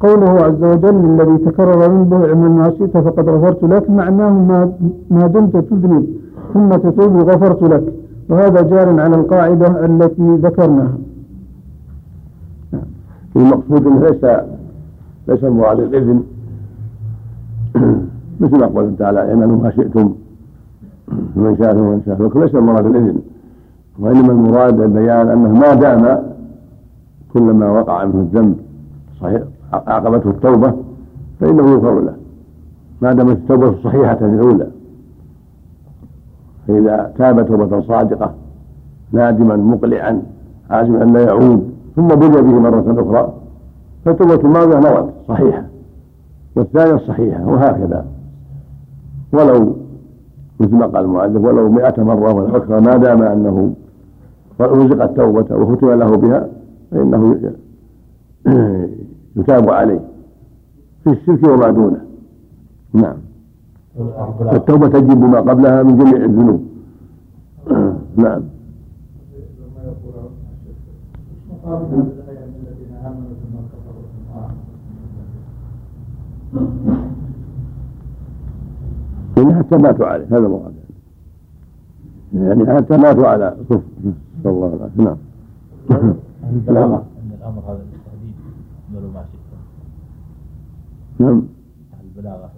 قوله 0.00 0.30
عز 0.30 0.64
وجل 0.64 1.04
الذي 1.04 1.38
تكرر 1.38 1.82
ذنبه 1.86 2.28
اعمل 2.28 2.50
ما 2.50 2.70
شئت 2.70 2.96
فقد 2.96 3.28
غفرت 3.28 3.64
لك 3.64 3.90
معناه 3.90 4.30
ما, 4.30 4.72
ما 5.10 5.26
دمت 5.26 5.56
تذنب 5.56 6.06
ثم 6.54 6.68
تتوب 6.68 7.16
غفرت 7.16 7.62
لك. 7.62 7.84
وهذا 8.30 8.62
جار 8.62 9.00
على 9.00 9.14
القاعدة 9.14 9.84
التي 9.84 10.36
ذكرناها. 10.42 10.98
المقصود 13.36 13.86
انه 13.86 14.00
ليس 14.00 14.24
ليس 15.28 15.44
المراد 15.44 15.80
الاذن 15.80 16.22
مثل 18.40 18.58
ما 18.58 18.66
قال 18.66 18.96
تعالى 18.96 19.20
إعملوا 19.30 19.62
ما 19.62 19.70
شئتم 19.70 20.14
من 21.36 21.56
شاء 21.58 21.76
ومن 21.76 22.02
شاء 22.06 22.22
لكن 22.22 22.40
ليس 22.40 22.54
المراد 22.54 22.86
الاذن 22.86 23.18
وإنما 23.98 24.32
المراد 24.32 24.80
البيان 24.80 25.28
أنه 25.28 25.48
ما 25.48 25.74
دام 25.74 26.22
كلما 27.32 27.70
وقع 27.70 28.04
منه 28.04 28.20
الذنب 28.20 28.56
صحيح 29.20 29.42
عاقبته 29.72 30.30
التوبة 30.30 30.74
فإنه 31.40 31.70
يغفر 31.70 32.00
له. 32.00 32.14
ما 33.02 33.12
دامت 33.12 33.36
التوبة 33.36 33.74
صحيحه 33.84 34.18
الأولى 34.22 34.66
فإذا 36.68 37.12
تاب 37.18 37.48
توبة 37.48 37.80
صادقة 37.80 38.34
نادما 39.12 39.56
مقلعا 39.56 40.22
عازما 40.70 41.02
ان 41.02 41.12
لا 41.12 41.20
يعود 41.22 41.69
ثم 41.96 42.08
بني 42.08 42.42
به 42.42 42.58
مرة 42.58 42.84
أخرى. 43.02 43.32
فتوبة 44.04 44.34
الماضية 44.34 44.76
مرض 44.76 45.10
صحيحة 45.28 45.64
والثانية 46.56 46.96
صحيحة 46.96 47.46
وهكذا. 47.46 48.06
ولو 49.32 49.76
مثل 50.60 50.74
ما 50.74 50.86
قال 50.86 51.04
المؤلف 51.04 51.44
ولو 51.44 51.70
مئة 51.70 52.02
مرة 52.02 52.32
ولا 52.34 52.56
أكثر 52.56 52.80
ما 52.80 52.96
دام 52.96 53.22
أنه 53.22 53.74
رزق 54.60 55.02
التوبة 55.02 55.56
وختم 55.56 55.90
له 55.90 56.16
بها 56.16 56.48
فإنه 56.90 57.36
يتاب 59.36 59.70
عليه. 59.70 60.00
في 61.04 61.10
الشرك 61.10 61.48
وما 61.48 61.70
دونه. 61.70 62.00
نعم. 62.92 63.16
التوبة 64.52 64.88
تجب 64.88 65.22
ما 65.24 65.40
قبلها 65.40 65.82
من 65.82 65.98
جميع 65.98 66.24
الذنوب. 66.24 66.64
نعم 68.24 68.42
الذين 68.88 69.48
آمنوا 69.52 69.60
ثم 69.62 69.90
كفروا 69.90 71.59
يعني 79.36 79.54
حتى 79.54 79.76
ماتوا 79.76 80.06
عليه 80.06 80.24
هذا 80.24 80.48
مراد 80.48 80.72
يعني 82.34 82.76
حتى 82.76 82.96
ماتوا 82.96 83.26
على 83.26 83.56
كفر 83.70 83.80
نسأل 84.00 84.50
الله 84.50 84.74
العافية 84.74 85.16
نعم. 85.90 86.14
البلاغة 86.52 86.96
أن 86.96 87.30
الأمر 87.40 87.62
هذا 87.68 87.80
اعملوا 88.94 89.10
ما 89.14 89.24
شئتم 89.32 89.60
نعم. 91.24 91.42
البلاغة 92.04 92.50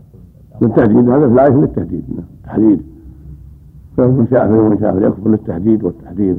للتهديد 0.62 1.08
هذا 1.08 1.28
في 1.28 1.34
الآية 1.34 1.50
للتهديد 1.50 2.04
نعم. 2.08 2.24
التحديد 2.40 2.82
فمن 3.96 4.26
شاء 4.30 4.48
فمن 4.48 4.78
شاء 4.80 4.92
فليكفر 4.92 5.30
للتهديد 5.30 5.84
والتحديد. 5.84 6.38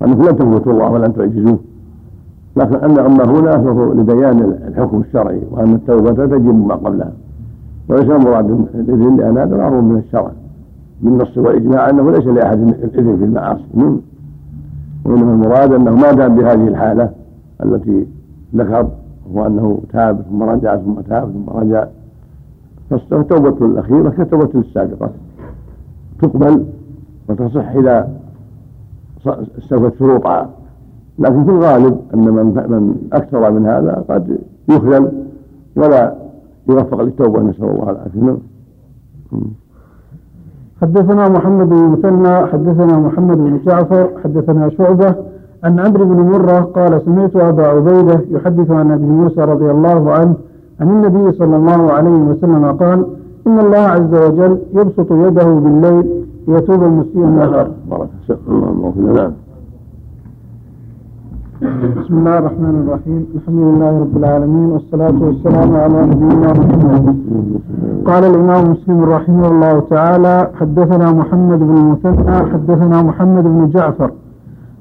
وأنكم 0.00 0.22
لن 0.22 0.36
تفوتوا 0.36 0.72
الله 0.72 0.90
ولن 0.90 1.14
تعجزوه. 1.14 1.58
لكن 2.56 2.76
أن 2.76 2.98
أما 2.98 3.24
هنا 3.24 3.58
فهو 3.58 3.92
لبيان 3.92 4.56
الحكم 4.68 5.00
الشرعي 5.00 5.42
وأن 5.50 5.74
التوبة 5.74 6.12
تجب 6.26 6.66
ما 6.66 6.74
قبلها. 6.74 7.12
وليس 7.88 8.10
المراد 8.10 8.50
الإذن 8.74 9.16
لأن 9.16 9.38
هذا 9.38 9.56
معروف 9.56 9.84
من 9.84 9.98
الشرع 9.98 10.30
بالنص 11.00 11.38
والإجماع 11.38 11.90
أنه 11.90 12.10
ليس 12.10 12.26
لأحد 12.26 12.60
الإذن 12.60 13.16
في 13.16 13.24
المعاصي 13.24 14.00
وإنما 15.04 15.32
المراد 15.32 15.72
أنه 15.72 15.90
ما 15.90 16.12
دام 16.12 16.36
بهذه 16.36 16.68
الحالة 16.68 17.10
التي 17.64 18.06
ذكر 18.54 18.88
هو 19.34 19.46
أنه 19.46 19.78
تاب 19.92 20.22
ثم 20.30 20.42
رجع 20.42 20.76
ثم 20.76 20.94
تاب 20.94 21.32
ثم 21.32 21.58
رجع 21.58 21.86
فالتوبة 22.90 23.66
الأخيرة 23.66 24.08
كالتوبة 24.10 24.50
السابقة. 24.54 25.10
تقبل 26.22 26.64
وتصح 27.28 27.68
إذا 27.68 28.10
استوفت 29.58 29.98
شروطها 29.98 30.50
لكن 31.18 31.44
في 31.44 31.50
الغالب 31.50 31.98
أن 32.14 32.18
من 32.18 32.46
من 32.68 32.94
أكثر 33.12 33.50
من 33.50 33.66
هذا 33.66 34.04
قد 34.08 34.38
يخذل 34.68 35.12
ولا 35.76 36.14
يوفق 36.68 37.02
للتوبة 37.02 37.40
نسأل 37.40 37.64
الله 37.64 37.90
العافية 37.90 38.20
نعم. 38.20 38.38
حدثنا 40.82 41.28
محمد 41.28 41.68
بن 41.68 41.88
مثنى 41.88 42.46
حدثنا 42.46 42.98
محمد 42.98 43.36
بن 43.36 43.60
جعفر 43.66 44.08
حدثنا 44.24 44.68
شعبة 44.68 45.14
عن 45.64 45.80
عمرو 45.80 46.04
بن 46.04 46.20
مرة 46.20 46.60
قال 46.60 47.02
سمعت 47.04 47.36
أبا 47.36 47.66
عبيدة 47.66 48.20
يحدث 48.30 48.70
عن 48.70 48.90
أبي 48.90 49.04
موسى 49.04 49.40
رضي 49.40 49.70
الله 49.70 50.12
عنه 50.12 50.34
عن 50.80 50.88
النبي 50.90 51.32
صلى 51.32 51.56
الله 51.56 51.92
عليه 51.92 52.10
وسلم 52.10 52.64
قال 52.64 53.06
إن 53.46 53.58
الله 53.58 53.78
عز 53.78 54.14
وجل 54.14 54.58
يبسط 54.74 55.12
يده 55.12 55.44
بالليل 55.44 56.24
ليتوب 56.48 56.82
المسيء 56.82 57.24
النهار. 57.24 57.70
بارك 57.90 58.08
الله 58.48 59.12
نعم. 59.14 59.32
بسم 61.62 62.14
الله 62.18 62.38
الرحمن 62.38 62.74
الرحيم. 62.82 63.26
الحمد 63.34 63.60
لله 63.66 63.90
رب 64.00 64.16
العالمين 64.16 64.68
والصلاة 64.72 65.18
والسلام 65.26 65.76
على 65.76 65.98
نبينا 66.10 66.52
محمد. 66.60 67.16
قال 68.06 68.24
الإمام 68.24 68.70
مسلم 68.70 69.04
رحمه 69.04 69.46
الله 69.48 69.80
تعالى 69.90 70.50
حدثنا 70.60 71.12
محمد 71.12 71.58
بن 71.58 71.76
المثنى 71.76 72.36
حدثنا 72.52 73.02
محمد 73.02 73.44
بن 73.44 73.68
جعفر 73.74 74.10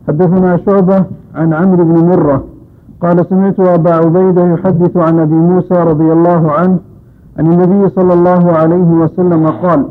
حدثنا 0.07 0.57
شعبة 0.57 1.05
عن 1.35 1.53
عمرو 1.53 1.83
بن 1.83 1.97
مرة. 2.09 2.43
قال 3.01 3.25
سمعت 3.25 3.59
أبا 3.59 3.93
عبيدة 3.93 4.43
يحدث 4.53 4.97
عن 4.97 5.19
أبي 5.19 5.39
موسى 5.51 5.75
رضي 5.91 6.11
الله 6.13 6.51
عنه 6.51 6.77
عن 7.39 7.45
النبي 7.53 7.89
صلى 7.89 8.13
الله 8.13 8.51
عليه 8.51 8.91
وسلم 9.01 9.47
قال 9.47 9.85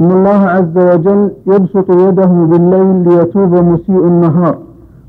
إن 0.00 0.10
الله 0.10 0.40
عز 0.56 0.76
وجل 0.78 1.30
يبسط 1.46 1.90
يده 1.90 2.32
بالليل 2.50 3.08
ليتوب 3.08 3.52
مسيء 3.54 4.06
النهار. 4.06 4.56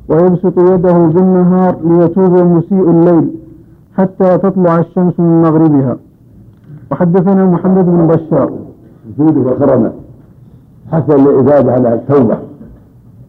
ويبسط 0.09 0.57
يده 0.57 0.97
بالنهار 1.07 1.75
ليتوب 1.83 2.33
مسيء 2.33 2.89
الليل 2.89 3.29
حتى 3.97 4.37
تطلع 4.37 4.79
الشمس 4.79 5.19
من 5.19 5.41
مغربها. 5.41 5.97
وحدثنا 6.91 7.45
محمد 7.45 7.85
بن 7.85 8.07
بشار. 8.07 8.51
جوده 9.17 9.51
وكرمه 9.51 9.91
حثا 10.91 11.15
العباد 11.15 11.69
على 11.69 11.93
التوبة. 11.93 12.37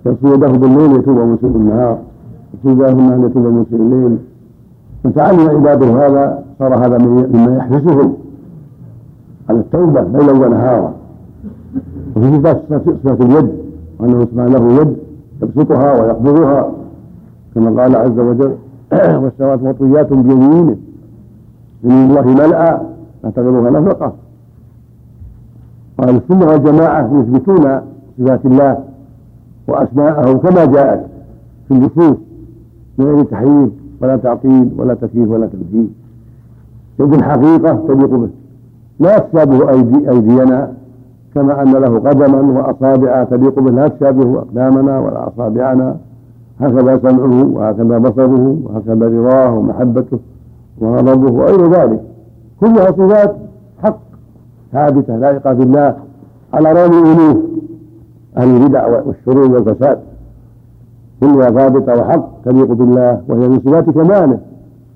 يبسط 0.06 0.24
يده 0.24 0.48
بالليل 0.48 0.96
يتوب 0.96 1.18
مسيء 1.18 1.56
النهار. 1.56 1.98
يتوب 2.54 2.72
يداه 2.72 2.90
ان 2.90 3.24
يتوب 3.24 3.46
مسيء 3.46 3.80
الليل. 3.80 4.18
فتعلم 5.04 5.48
عباده 5.48 6.06
هذا 6.06 6.44
صار 6.58 6.74
هذا 6.74 6.98
مما 6.98 7.56
يحرسهم 7.56 8.14
على 9.48 9.58
التوبة 9.58 10.00
ليلا 10.00 10.32
ونهارا. 10.32 10.94
وفي 12.16 12.38
صفات 12.38 12.62
صفة 13.04 13.24
اليد 13.24 13.50
وأنه 13.98 14.24
سبحانه 14.24 14.58
له 14.58 14.72
يد. 14.80 14.96
يبسطها 15.42 16.02
ويقبضها 16.02 16.70
كما 17.54 17.82
قال 17.82 17.96
عز 17.96 18.18
وجل 18.18 18.54
والسماوات 19.22 19.62
مطويات 19.62 20.12
بيمينه 20.12 20.76
يمين 21.84 22.10
الله 22.10 22.22
ملأ 22.22 22.82
لا 23.70 23.80
نفقة. 23.80 24.12
قال 25.98 26.16
السنة 26.16 26.46
والجماعه 26.46 27.20
يثبتون 27.20 27.80
صفات 28.18 28.46
الله 28.46 28.84
وأسماءه 29.68 30.32
كما 30.32 30.64
جاءت 30.64 31.06
في 31.68 31.74
النصوص 31.74 32.16
من 32.98 33.04
غير 33.06 33.24
تحريف 33.24 33.70
ولا 34.00 34.16
تعطيل 34.16 34.70
ولا 34.78 34.94
تكييف 34.94 35.28
ولا 35.28 35.46
تمثيل 35.46 35.88
يد 37.00 37.14
الحقيقة 37.14 37.84
تليق 37.88 38.10
به 38.10 38.28
لا 39.00 39.18
تشابه 39.18 39.70
أيدي 39.70 40.10
أيدينا 40.10 40.73
كما 41.34 41.62
أن 41.62 41.72
له 41.72 41.98
قدما 41.98 42.40
وأصابع 42.40 43.24
تليق 43.24 43.60
به 43.60 43.70
لا 43.70 43.88
تشابه 43.88 44.38
أقدامنا 44.38 44.98
ولا 44.98 45.28
أصابعنا. 45.28 45.96
هكذا 46.60 46.98
سمعه 46.98 47.44
وهكذا 47.54 47.98
بصره 47.98 48.56
وهكذا 48.64 49.08
رضاه 49.08 49.54
ومحبته 49.54 50.18
وغضبه 50.80 51.32
وغير 51.32 51.70
ذلك. 51.70 52.00
كلها 52.60 52.86
صفات 52.86 53.36
حق 53.84 53.98
ثابتة 54.72 55.16
لائقة 55.16 55.52
بالله 55.52 55.96
على 56.54 56.72
رغم 56.72 56.92
الألوف 56.92 57.36
أهل 58.36 58.56
البدع 58.56 58.86
والشرور 58.86 59.50
والفساد. 59.50 59.98
كلها 61.20 61.50
ثابتة 61.50 61.94
وحق 62.00 62.28
تليق 62.44 62.72
بالله 62.72 63.20
وهي 63.28 63.48
من 63.48 63.60
صفات 63.60 63.90
كماله. 63.90 64.38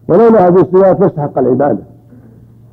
ولولا 0.09 0.48
هذه 0.48 0.61
الصفات 0.61 1.01
لاستحق 1.01 1.38
العبادة. 1.38 1.83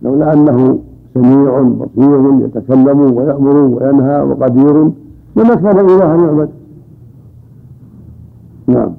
لولا 0.02 0.34
أنه 0.34 0.80
سميع 1.16 1.62
بصير 1.62 2.46
يتكلم 2.46 3.00
ويأمر 3.18 3.58
وينهى 3.58 4.22
وقدير 4.22 4.92
لما 5.36 5.56
كان 5.56 5.80
إلها 5.80 6.16
يعبد 6.16 6.50
نعم. 8.68 8.92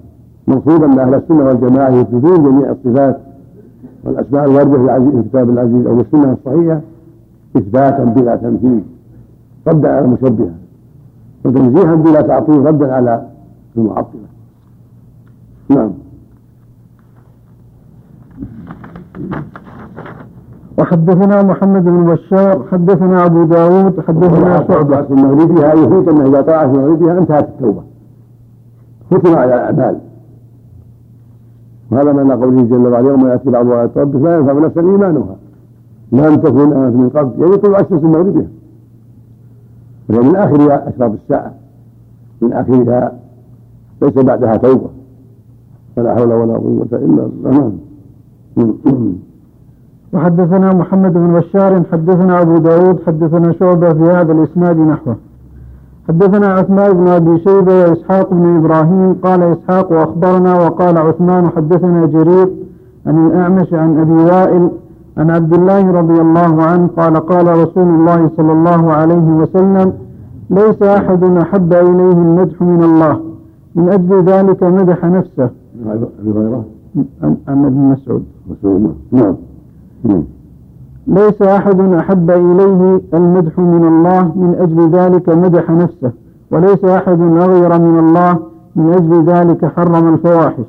مقصود 0.49 0.83
أن 0.83 0.99
أهل 0.99 1.15
السنة 1.15 1.45
والجماعة 1.45 1.91
يثبتون 1.91 2.43
جميع 2.45 2.71
الصفات 2.71 3.21
والأسماء 4.05 4.45
الواردة 4.45 4.99
في 5.11 5.17
الكتاب 5.19 5.51
العزيز 5.51 5.87
أو 5.87 6.01
السنة 6.01 6.33
الصحيحة 6.33 6.81
إثباتا 7.57 8.05
بلا 8.05 8.37
تمثيل 8.37 8.83
ردا 9.67 9.97
على 9.97 10.05
المشبهة 10.05 10.55
وتنزيها 11.45 11.95
بلا 11.95 12.21
تعطيل 12.21 12.67
ردا 12.67 12.95
على 12.95 13.27
المعطلة. 13.77 14.21
نعم. 15.69 15.91
وحدثنا 20.79 21.43
محمد 21.43 21.85
بن 21.85 22.05
بشار 22.05 22.65
حدثنا 22.73 23.27
أبو 23.27 23.45
داود 23.45 24.01
حدثنا 24.01 24.69
شعبة. 24.69 25.03
في 25.03 25.15
مغربها 25.15 25.75
يفوت 25.75 26.09
أنه 26.09 26.29
إذا 26.29 26.41
طاع 26.41 26.67
في 26.67 26.79
مغربها 26.79 27.19
انتهت 27.19 27.49
التوبة. 27.49 27.83
ختم 29.11 29.37
على 29.37 29.55
الأعمال. 29.55 29.99
وهذا 31.93 32.13
معنى 32.13 32.33
قوله 32.33 32.63
جل 32.63 32.87
وعلا 32.87 33.09
يوم 33.09 33.27
يأتي 33.27 33.51
بعض 33.51 33.71
آيات 33.71 33.99
ربك 33.99 34.23
لا 34.23 34.39
ينفع 34.39 34.53
نفسا 34.53 34.81
إيمانها. 34.81 35.37
لم 36.13 36.37
تكن 36.37 36.73
آمنت 36.73 36.97
من 36.97 37.09
قبل 37.09 37.43
يعني 37.43 37.57
طلوع 37.57 37.81
الشمس 37.81 38.03
من 38.03 38.11
مغربها 38.11 38.47
وهي 40.09 40.21
من 40.21 40.37
آخر 40.37 40.89
أشراط 40.89 41.13
الساعة 41.13 41.55
من 42.41 42.53
آخرها 42.53 43.13
ليس 44.03 44.19
بعدها 44.19 44.57
توبة. 44.57 44.89
ولا 45.97 46.15
حول 46.15 46.33
ولا 46.33 46.55
قوة 46.55 46.89
إلا 46.93 47.27
بالله. 47.27 47.73
نعم. 48.57 49.13
وحدثنا 50.13 50.73
محمد 50.73 51.13
بن 51.13 51.33
بشار 51.33 51.83
حدثنا 51.93 52.43
أبو 52.43 52.59
داود 52.59 52.99
حدثنا 53.07 53.53
شعبة 53.53 53.93
في 53.93 54.03
هذا 54.03 54.33
الإسناد 54.33 54.79
نحوه. 54.79 55.17
حدثنا 56.09 56.47
عثمان 56.47 56.93
بن 56.93 57.09
أبي 57.09 57.39
شيبة 57.39 57.75
وإسحاق 57.75 58.35
بن 58.35 58.57
إبراهيم 58.57 59.15
قال 59.15 59.43
إسحاق 59.43 59.93
أخبرنا 59.93 60.55
وقال 60.55 60.99
عثمان 60.99 61.49
حدثنا 61.49 62.07
جرير 62.07 62.49
عن 63.07 63.27
الأعمش 63.27 63.75
عن 63.75 63.99
أبي 63.99 64.13
وائل 64.13 64.71
عن 65.19 65.31
عبد 65.31 65.55
الله 65.55 65.91
رضي 65.91 66.21
الله 66.21 66.63
عنه 66.63 66.87
قال 66.97 67.17
قال 67.17 67.49
رسول 67.49 67.89
الله 67.89 68.31
صلى 68.37 68.53
الله 68.53 68.93
عليه 68.93 69.29
وسلم 69.41 69.93
ليس 70.51 70.83
أحد 70.83 71.25
أحب 71.25 71.73
إليه 71.73 72.13
المدح 72.13 72.63
من 72.63 72.83
الله. 72.83 73.21
من 73.75 73.89
أجل 73.89 74.25
ذلك 74.25 74.63
مدح 74.63 75.05
نفسه. 75.05 75.51
أبي 75.87 76.07
هريرة. 76.31 76.65
عن 77.23 77.65
ابن 77.65 77.97
مسعود. 77.97 78.25
نعم. 79.13 79.35
ليس 81.07 81.43
أحد 81.43 81.81
أحب 81.81 82.31
إليه 82.31 83.01
المدح 83.15 83.59
من 83.59 83.85
الله 83.89 84.23
من 84.23 84.55
أجل 84.59 84.91
ذلك 84.91 85.29
مدح 85.29 85.71
نفسه 85.71 86.13
وليس 86.51 86.85
أحد 86.85 87.21
أغير 87.21 87.79
من 87.79 87.99
الله 87.99 88.39
من 88.77 88.93
أجل 88.93 89.25
ذلك 89.25 89.65
حرم 89.65 90.15
الفواحش. 90.15 90.67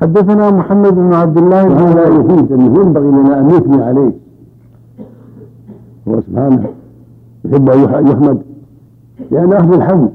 حدثنا 0.00 0.50
محمد 0.50 0.94
بن 0.94 1.14
عبد 1.14 1.38
الله 1.38 1.68
بن 1.68 1.74
هذا 1.74 2.08
يفيد 2.08 2.52
أنه 2.52 2.80
ينبغي 2.80 3.08
لنا 3.08 3.40
أن 3.40 3.46
نثني 3.46 3.82
عليه. 3.82 4.12
هو 6.08 6.20
سبحانه 6.20 6.68
يحب 7.44 7.70
أن 7.70 8.06
يحمد 8.06 8.42
لأن 9.30 9.52
أهل 9.52 9.74
الحمد 9.74 10.10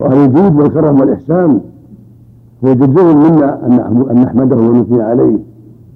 وأهل 0.00 0.24
الجود 0.24 0.56
والكرم 0.56 1.00
والإحسان 1.00 1.60
جزء 2.62 3.14
منا 3.16 3.66
أن 4.10 4.22
نحمده 4.22 4.56
ونثني 4.56 5.02
عليه 5.02 5.38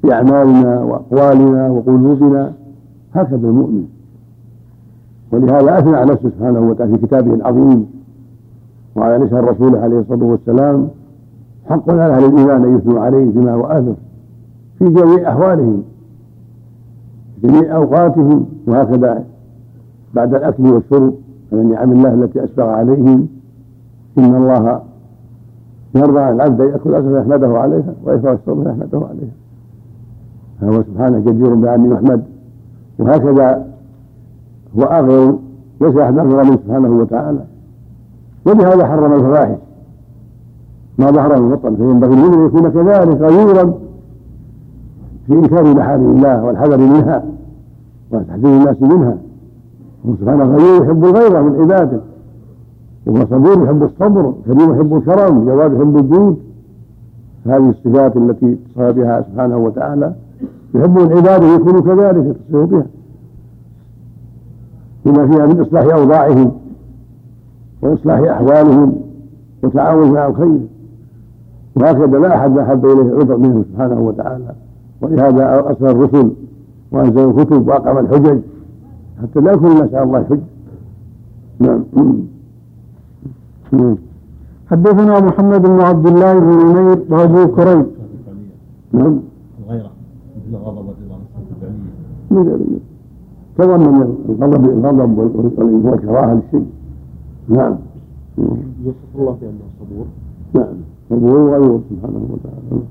في 0.03 0.13
أعمالنا 0.13 0.83
وأقوالنا 0.83 1.71
وقلوبنا 1.71 2.53
هكذا 3.15 3.49
المؤمن. 3.49 3.85
ولهذا 5.33 5.79
أثنى 5.79 5.97
على 5.97 6.13
نفسه 6.13 6.31
سبحانه 6.31 6.61
وتعالى 6.61 6.99
في 6.99 7.07
كتابه 7.07 7.35
العظيم 7.35 7.87
وعلى 8.97 9.25
لسان 9.25 9.39
رسوله 9.45 9.79
عليه 9.81 9.99
الصلاة 9.99 10.25
والسلام 10.25 10.89
حق 11.69 11.91
على 11.91 12.15
أهل 12.15 12.25
الإيمان 12.25 12.65
أن 12.65 12.77
يثنوا 12.77 13.01
عليه 13.01 13.31
بما 13.31 13.71
أهله 13.77 13.95
في 14.79 14.85
جميع 14.89 15.29
أحوالهم 15.29 15.83
في 17.41 17.47
جميع 17.47 17.77
أوقاتهم 17.77 18.47
وهكذا 18.67 19.25
بعد 20.15 20.35
الأكل 20.35 20.63
والشرب 20.67 21.15
من 21.53 21.71
نعم 21.71 21.93
الله 21.93 22.15
التي 22.15 22.45
أسبغ 22.45 22.65
عليهم. 22.69 23.27
إن 24.19 24.35
الله 24.35 24.83
يرضى 25.95 26.21
عن 26.21 26.35
العبد 26.35 26.61
يأكل 26.61 26.95
أكله 26.95 27.19
يحمده 27.19 27.59
عليها 27.59 27.95
ويشرب 28.05 28.39
الشرب 28.41 28.67
يحمده 28.67 29.07
عليها. 29.07 29.35
فهو 30.61 30.83
سبحانه 30.83 31.19
جدير 31.19 31.55
بأن 31.55 31.93
يحمد 31.93 32.23
وهكذا 32.99 33.67
هو 34.79 34.83
آخر 34.83 35.39
ليس 35.81 35.97
أحد 35.97 36.19
أكبر 36.19 36.45
منه 36.45 36.57
سبحانه 36.57 37.01
وتعالى. 37.01 37.45
ولهذا 38.47 38.87
حرم 38.87 39.13
الفواحش. 39.13 39.59
ما 40.99 41.11
ظهر 41.11 41.43
من 41.43 41.51
بطن 41.51 41.77
فينبغي 41.77 42.15
المؤمن 42.15 42.39
ان 42.39 42.47
يكون 42.47 42.71
كذلك 42.71 43.21
غيورا 43.21 43.75
في 45.27 45.33
إنكار 45.33 45.75
محارم 45.75 46.17
الله 46.17 46.45
والحذر 46.45 46.79
منها 46.79 47.25
وتحذير 48.11 48.57
الناس 48.57 48.83
منها. 48.83 49.17
سبحانه 50.21 50.45
غيور 50.45 50.85
يحب 50.85 51.05
الغيره 51.05 51.41
من 51.41 51.61
عباده. 51.61 52.01
وهو 53.07 53.27
صبور 53.27 53.65
يحب 53.65 53.83
الصبر 53.83 54.35
كريم 54.47 54.73
يحب 54.73 54.97
الكرم 54.97 55.45
جواد 55.45 55.73
يحب 55.73 55.97
الجود. 55.97 56.39
هذه 57.47 57.71
الصفات 57.71 58.17
التي 58.17 58.53
اتصف 58.53 58.97
بها 58.97 59.23
سبحانه 59.23 59.57
وتعالى 59.57 60.15
يحب 60.75 60.99
العباد 60.99 61.45
ان 61.45 61.55
يكونوا 61.55 61.81
كذلك 61.81 62.27
يتصفوا 62.27 62.67
بها. 62.67 62.87
بما 65.07 65.27
فيها 65.27 65.47
من 65.47 65.61
إصلاح 65.61 65.95
اوضاعهم 65.95 66.53
وإصلاح 67.83 68.21
احوالهم 68.21 68.95
وتعاون 69.63 70.17
على 70.17 70.31
الخير. 70.31 70.61
وهكذا 71.77 72.19
لا 72.19 72.37
أحد 72.37 72.59
احب 72.59 72.87
إليه 72.87 73.03
العذر 73.03 73.37
منه 73.37 73.65
سبحانه 73.73 74.01
وتعالى. 74.01 74.55
ولهذا 75.01 75.59
أرسل 75.59 75.87
الرسل 75.87 76.31
وأنزل 76.93 77.31
الكتب 77.31 77.69
وأقام 77.69 77.99
الحجج 77.99 78.41
حتى 79.23 79.41
لا 79.41 79.53
يكون 79.53 79.71
الناس 79.71 79.95
على 79.95 80.03
الله 80.03 80.25
حج 80.25 80.41
نعم. 81.61 81.85
حدثنا 84.71 85.21
محمد 85.21 85.63
بن 85.63 85.81
عبد 85.81 86.07
الله 86.07 86.39
بن 86.39 86.61
عمير 86.61 86.99
وأبو 87.11 87.55
كريب. 87.57 87.87
نعم. 88.93 89.19
الغيرة 89.65 89.91
مثل 90.37 90.57
الغضب 90.57 90.87
والرضا 90.89 91.19
تضمن 93.59 93.87
الغضب 94.39 95.19
الغضب 95.21 95.85
والكراهة 95.85 96.35
للشيء. 96.35 96.67
نعم. 97.49 97.77
يوصف 98.85 99.11
الله 99.15 99.37
بأنه 99.41 99.67
صبور. 99.81 100.07
نعم. 100.55 100.75
صبور 101.11 101.39
وغيور 101.39 101.81
سبحانه 101.91 102.23
وتعالى؟ 102.31 102.83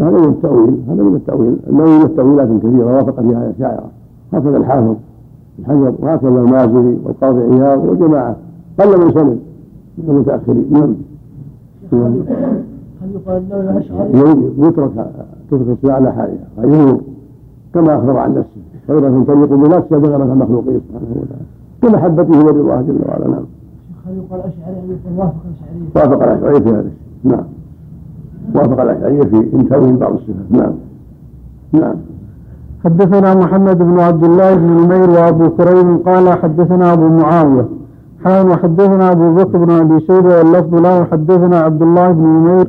هذا 0.00 0.10
من 0.10 0.28
التأويل 0.28 0.82
هذا 0.88 1.02
من 1.02 1.16
التأويل. 1.16 1.56
النووي 1.68 1.98
له 1.98 2.06
تأويلات 2.06 2.48
كثيرة 2.48 2.96
وافق 2.96 3.20
فيها 3.20 3.50
الأشاعرة 3.50 3.90
هكذا 4.32 4.56
الحافظ. 4.56 4.96
الحجر 5.58 5.94
وهكذا 5.98 6.28
المازري 6.28 6.98
والقاضي 7.04 7.40
عياض 7.40 7.84
والجماعة. 7.84 8.36
قل 8.80 9.04
من 9.04 9.12
سلم 9.12 9.38
من 9.98 10.10
المتأخرين. 10.10 10.66
نعم. 10.70 10.94
هل 13.02 13.10
يقال 13.14 13.42
انه 13.52 13.78
اشعري؟ 13.78 14.10
يترك 14.58 14.90
تترك 15.50 15.68
الصلاة 15.68 15.94
على 15.94 16.12
حالها 16.12 16.46
غيره. 16.58 17.00
كما 17.74 17.96
أخبر 17.96 18.16
عن 18.16 18.34
نفسه. 18.34 18.60
غيرة 18.88 19.24
تليق 19.26 19.54
بنفسه 19.54 19.98
بغيرة 19.98 20.32
المخلوقين 20.32 20.80
سبحانه 20.88 21.10
وتعالى. 21.10 21.44
كمحبته 21.82 22.38
ورضاه 22.38 22.82
جل 22.82 22.98
وعلا. 23.08 23.28
نعم. 23.28 23.44
هل 24.06 24.16
يقال 24.16 24.40
أشعري 24.40 24.76
يقال 24.76 25.18
وافق 25.18 25.34
الاشعري؟ 25.44 26.12
وافق 26.12 26.22
الأشعرية 26.22 26.58
في 26.58 26.68
هذا. 26.68 26.80
الشيء 26.80 26.92
نعم. 27.24 27.44
وافق 28.54 28.80
الأشعرية 28.80 29.22
في 29.22 29.56
انتهاء 29.56 29.96
بعض 29.96 30.12
الصفات. 30.12 30.50
نعم. 30.50 30.72
نعم. 31.72 31.96
حدثنا 32.84 33.34
محمد 33.34 33.78
بن 33.78 34.00
عبد 34.00 34.24
الله 34.24 34.54
بن 34.54 34.66
نمير 34.66 35.10
وابو 35.10 35.50
كريم 35.50 35.98
قال 35.98 36.38
حدثنا 36.38 36.92
ابو 36.92 37.08
معاوية. 37.08 37.68
حان 38.24 38.48
وحدثنا 38.50 39.12
ابو 39.12 39.34
بكر 39.34 39.58
بن 39.58 39.70
ابي 39.70 40.00
شيبه 40.00 40.38
واللفظ 40.38 40.74
له 40.74 41.04
حدثنا 41.04 41.60
عبد 41.60 41.82
الله 41.82 42.12
بن 42.12 42.26
نمير 42.26 42.66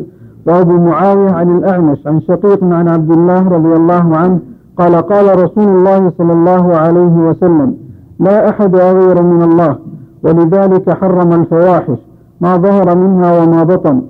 وابو 0.48 0.74
معاوية 0.74 1.32
عن 1.32 1.58
الأعمش 1.58 2.08
عن 2.08 2.22
شقيق 2.22 2.64
عن 2.64 2.88
عبد 2.88 3.12
الله 3.12 3.50
رضي 3.50 3.74
الله 3.74 4.18
عنه 4.18 4.40
قال 4.78 4.96
قال 4.96 5.44
رسول 5.44 5.68
الله 5.68 6.12
صلى 6.18 6.34
الله 6.34 6.76
عليه 6.78 7.30
وسلم 7.30 7.76
لا 8.20 8.50
أحد 8.50 8.76
أغير 8.76 9.22
من 9.22 9.42
الله 9.42 9.76
ولذلك 10.24 10.90
حرم 10.90 11.34
الفواحش 11.34 11.98
ما 12.42 12.58
ظهر 12.58 12.98
منها 12.98 13.44
وما 13.44 13.64
بطن 13.64 14.02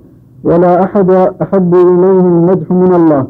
ولا 0.44 0.84
أحد 0.84 1.10
أحب 1.42 1.74
إليه 1.74 2.20
المدح 2.20 2.70
من 2.70 2.94
الله. 2.94 3.26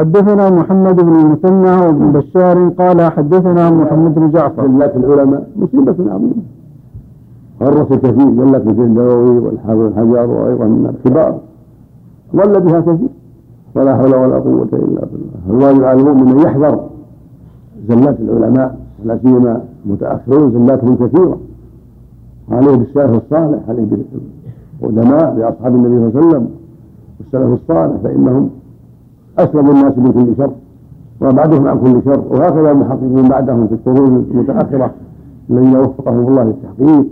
حدثنا 0.00 0.50
محمد 0.50 0.96
بن 0.96 1.14
المثنى 1.14 1.86
وابن 1.86 2.12
بشار 2.12 2.68
قال 2.68 3.12
حدثنا 3.12 3.70
محمد 3.70 4.14
بن 4.14 4.30
جعفر. 4.30 4.68
زلات 4.68 4.96
العلماء 4.96 5.48
مصيبة 5.56 6.12
عظيمة 6.12 6.42
غرس 7.62 7.88
كثير 7.88 8.30
زلات 8.36 8.66
مثل 8.66 8.82
النووي 8.82 9.38
والحافظ 9.38 9.80
الحجر 9.80 10.30
وأيضا 10.30 10.64
من 10.64 10.94
الكبار. 10.94 11.38
ضل 12.36 12.60
بها 12.60 12.80
كثير. 12.80 13.08
ولا 13.74 13.96
حول 13.96 14.14
ولا 14.14 14.38
قوة 14.38 14.68
إلا 14.72 15.02
بالله. 15.10 15.40
الواجب 15.50 15.84
على 15.84 16.00
المؤمن 16.00 16.28
أن 16.28 16.40
يحذر. 16.40 16.80
زلات 17.88 18.20
العلماء 18.20 18.78
لا 19.04 19.18
سيما 19.22 19.62
المتأخرون 19.86 20.50
زلاتهم 20.50 20.94
كثيرة. 20.94 21.38
عليه 22.50 22.76
بالسلف 22.76 23.22
الصالح 23.22 23.60
عليه 23.68 23.86
بالعلماء 24.80 25.34
بأصحاب 25.34 25.74
النبي 25.74 25.96
صلى 25.96 26.08
الله 26.08 26.18
عليه 26.18 26.28
وسلم 26.28 26.48
والسلف 27.20 27.62
الصالح 27.62 27.96
فإنهم 28.02 28.50
أسلم 29.44 29.70
الناس 29.70 29.98
من 29.98 30.12
كل 30.12 30.36
شر 30.36 30.52
وأبعدهم 31.20 31.68
عن 31.68 31.78
كل 31.80 32.02
شر 32.04 32.22
وهكذا 32.30 32.70
المحققون 32.70 33.28
بعدهم 33.28 33.66
في 33.66 33.74
القرون 33.74 34.26
المتأخرة 34.30 34.90
الذين 35.50 35.76
وفقهم 35.76 36.28
الله 36.28 36.42
للتحقيق 36.44 37.06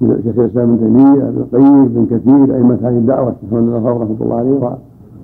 مثل 0.00 0.22
شيخ 0.22 0.38
الإسلام 0.38 0.68
ابن 0.70 0.78
تيمية 0.78 1.28
ابن 1.28 1.38
القيم 1.40 1.82
ابن 1.82 2.06
كثير 2.10 2.56
أئمة 2.56 2.74
هذه 2.82 2.98
الدعوة 2.98 3.34
محمد 3.52 3.62
بن 3.62 3.86
رحمة 3.86 4.16
الله 4.20 4.36
عليه 4.36 4.78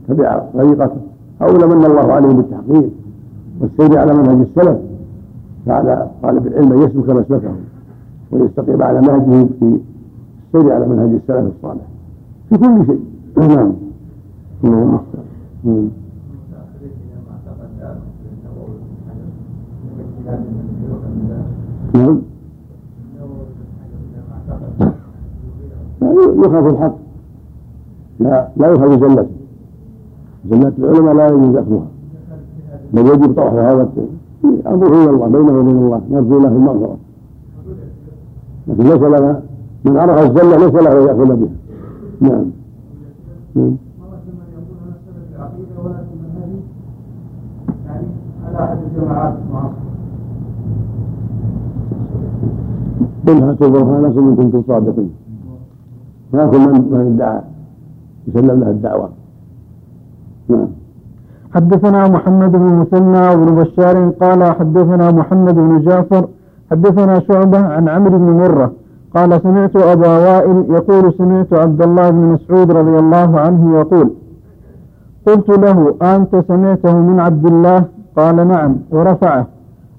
وتبع 0.08 0.42
طريقته 0.54 1.00
هؤلاء 1.40 1.76
من 1.76 1.84
الله 1.84 2.12
عليهم 2.12 2.36
بالتحقيق 2.36 2.90
والسير 3.60 3.98
على 3.98 4.12
منهج 4.14 4.46
السلف 4.50 4.78
فعلى 5.66 6.08
طالب 6.22 6.46
العلم 6.46 6.72
أن 6.72 6.78
يسلك 6.78 7.10
مسلكهم 7.10 7.56
ويستقيم 8.32 8.82
على 8.82 9.00
نهجهم 9.00 9.48
في 9.60 9.78
السير 10.54 10.72
على 10.72 10.86
منهج 10.88 11.10
السلف 11.10 11.52
الصالح 11.56 11.82
في 12.48 12.58
كل 12.58 12.86
شيء. 12.86 13.00
نعم. 13.56 13.72
اللهم 14.64 14.98
نعم. 15.64 15.88
نعم. 21.94 22.20
يخاف 26.44 26.66
الحق. 26.66 26.94
لا 28.20 28.48
لا 28.56 28.68
يخاف 28.68 29.00
زلته 29.00 29.26
زلات 30.50 30.72
العلماء 30.78 31.14
لا 31.14 31.26
يجوز 31.26 31.56
أخذها. 31.56 31.86
بل 32.92 33.06
يجب 33.06 33.34
طرح 33.36 33.52
هذا 33.52 33.88
أمره 34.66 35.02
إلى 35.02 35.10
الله 35.10 35.26
بينه 35.28 35.58
وبين 35.58 35.76
الله 35.76 36.00
نرجو 36.10 36.38
له 36.38 36.48
المغفرة. 36.48 36.96
لكن 38.68 38.84
ليس 38.84 39.02
لنا 39.02 39.42
من 39.84 39.96
عرف 39.96 40.18
الزله 40.30 40.56
ليس 40.56 40.74
له 40.74 40.92
أن 40.92 41.06
يأخذ 41.06 41.36
بها. 41.36 41.48
نعم. 42.20 42.50
نعم. 43.54 43.76
على 48.46 48.64
أحد 48.64 48.78
الجماعات. 48.82 49.43
قل 53.26 53.42
هاتوا 53.42 53.68
برهانكم 53.68 54.28
إن 54.28 54.36
كنتم 54.36 54.62
صادقين. 54.68 55.10
هناك 56.34 56.54
من 56.54 56.72
من 56.90 57.00
ادعى 57.14 57.40
يسلم 58.28 58.60
له 58.60 58.70
الدعوة. 58.70 59.08
نعم. 60.48 60.68
حدثنا 61.54 62.08
محمد 62.08 62.52
بن 62.52 62.72
مثنى 62.80 63.28
وابن 63.28 63.54
بشار 63.54 64.10
قال 64.22 64.44
حدثنا 64.44 65.10
محمد 65.10 65.54
بن 65.54 65.80
جعفر 65.80 66.28
حدثنا 66.70 67.20
شعبة 67.20 67.58
عن 67.58 67.88
عمرو 67.88 68.18
بن 68.18 68.30
مرة 68.30 68.72
قال 69.14 69.40
سمعت 69.42 69.76
أبا 69.76 70.08
وائل 70.08 70.64
يقول 70.70 71.14
سمعت 71.18 71.52
عبد 71.52 71.82
الله 71.82 72.10
بن 72.10 72.18
مسعود 72.18 72.70
رضي 72.70 72.98
الله 72.98 73.40
عنه 73.40 73.78
يقول 73.78 74.10
قلت 75.26 75.48
له 75.48 75.94
أنت 76.02 76.44
سمعته 76.48 76.96
من 76.96 77.20
عبد 77.20 77.46
الله؟ 77.46 77.84
قال 78.16 78.48
نعم. 78.48 78.76
ورفعه. 78.90 79.46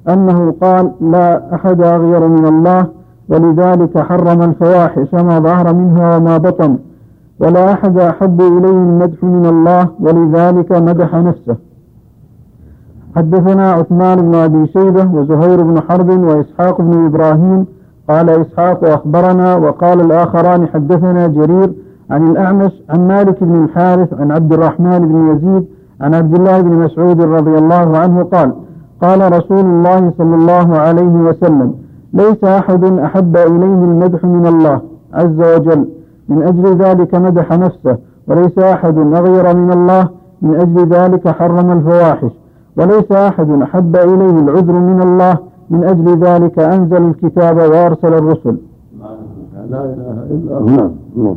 أنه 0.09 0.53
قال 0.61 0.91
لا 1.01 1.55
أحد 1.55 1.81
أغير 1.81 2.27
من 2.27 2.45
الله. 2.45 2.87
ولذلك 3.29 3.97
حرم 3.97 4.41
الفواحش 4.41 5.13
ما 5.13 5.39
ظهر 5.39 5.73
منها 5.73 6.17
وما 6.17 6.37
بطن 6.37 6.77
ولا 7.39 7.73
أحد 7.73 7.97
أحب 7.97 8.41
إليه 8.41 8.69
المدح 8.69 9.23
من 9.23 9.45
الله 9.45 9.87
ولذلك 9.99 10.71
مدح 10.71 11.15
نفسه. 11.15 11.55
حدثنا 13.15 13.71
عثمان 13.71 14.15
بن 14.21 14.35
أبي 14.35 14.67
شيبة 14.67 15.09
وزهير 15.13 15.61
بن 15.63 15.81
حرب 15.81 16.09
وإسحاق 16.09 16.81
بن 16.81 17.05
إبراهيم 17.05 17.65
قال 18.09 18.29
إسحاق 18.29 18.83
أخبرنا 18.83 19.55
وقال 19.55 20.01
الآخران 20.01 20.67
حدثنا 20.67 21.27
جرير 21.27 21.73
عن 22.09 22.27
الأعمش 22.27 22.71
عن 22.89 23.07
مالك 23.07 23.43
بن 23.43 23.63
الحارث 23.63 24.13
عن 24.13 24.31
عبد 24.31 24.53
الرحمن 24.53 24.99
بن 24.99 25.27
يزيد 25.35 25.65
عن 26.01 26.15
عبد 26.15 26.35
الله 26.35 26.61
بن 26.61 26.69
مسعود 26.69 27.21
رضي 27.21 27.57
الله 27.57 27.97
عنه 27.97 28.23
قال 28.23 28.53
قال 29.01 29.33
رسول 29.33 29.59
الله 29.65 30.13
صلى 30.17 30.35
الله 30.35 30.77
عليه 30.77 31.03
وسلم 31.27 31.73
ليس 32.15 32.43
أحد 32.43 32.83
أحب 32.83 33.37
إليه 33.37 33.83
المدح 33.83 34.23
من 34.25 34.47
الله 34.47 34.81
عز 35.13 35.39
وجل. 35.55 35.87
من 36.29 36.43
أجل 36.43 36.77
ذلك 36.77 37.15
مدح 37.15 37.51
نفسه 37.51 37.97
وليس 38.27 38.59
أحد 38.59 38.97
أغير 38.97 39.55
من 39.55 39.71
الله. 39.71 40.09
من 40.41 40.55
أجل 40.55 40.89
ذلك 40.89 41.27
حرم 41.27 41.71
الفواحش 41.71 42.31
وليس 42.77 43.11
أحد 43.11 43.61
أحب 43.61 43.95
إليه 43.95 44.39
العذر 44.39 44.73
من 44.73 45.01
الله. 45.01 45.37
من 45.69 45.83
أجل 45.83 46.19
ذلك 46.19 46.59
أنزل 46.59 47.03
الكتاب 47.03 47.57
وأرسل 47.57 48.13
الرسل. 48.13 48.57
لا 49.69 49.83
إلا 50.31 50.57
الله 50.57 50.91
نعم 51.15 51.35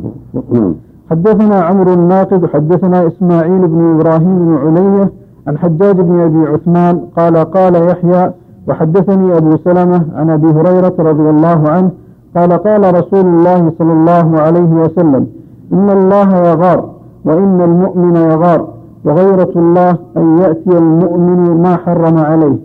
نعم. 0.51 0.75
حدثنا 1.11 1.55
عمرو 1.55 1.93
الناقد 1.93 2.45
حدثنا 2.45 3.07
إسماعيل 3.07 3.67
بن 3.67 3.95
إبراهيم 3.95 4.39
بن 4.39 4.57
علية 4.57 5.11
عن 5.47 5.57
حجاج 5.57 5.95
بن 5.95 6.19
أبي 6.19 6.51
عثمان 6.51 6.99
قال 7.17 7.37
قال 7.37 7.75
يحيى 7.75 8.31
وحدثني 8.69 9.37
أبو 9.37 9.57
سلمة 9.57 10.05
عن 10.15 10.29
أبي 10.29 10.47
هريرة 10.47 10.93
رضي 10.99 11.29
الله 11.29 11.69
عنه 11.69 11.91
قال 12.35 12.51
قال 12.53 12.95
رسول 12.95 13.25
الله 13.25 13.71
صلى 13.79 13.93
الله 13.93 14.39
عليه 14.39 14.73
وسلم 14.73 15.27
إن 15.73 15.89
الله 15.89 16.37
يغار 16.37 16.89
وإن 17.25 17.61
المؤمن 17.61 18.15
يغار 18.15 18.67
وغيرة 19.05 19.51
الله 19.55 19.97
أن 20.17 20.37
يأتي 20.37 20.77
المؤمن 20.77 21.61
ما 21.61 21.75
حرم 21.77 22.17
عليه. 22.17 22.57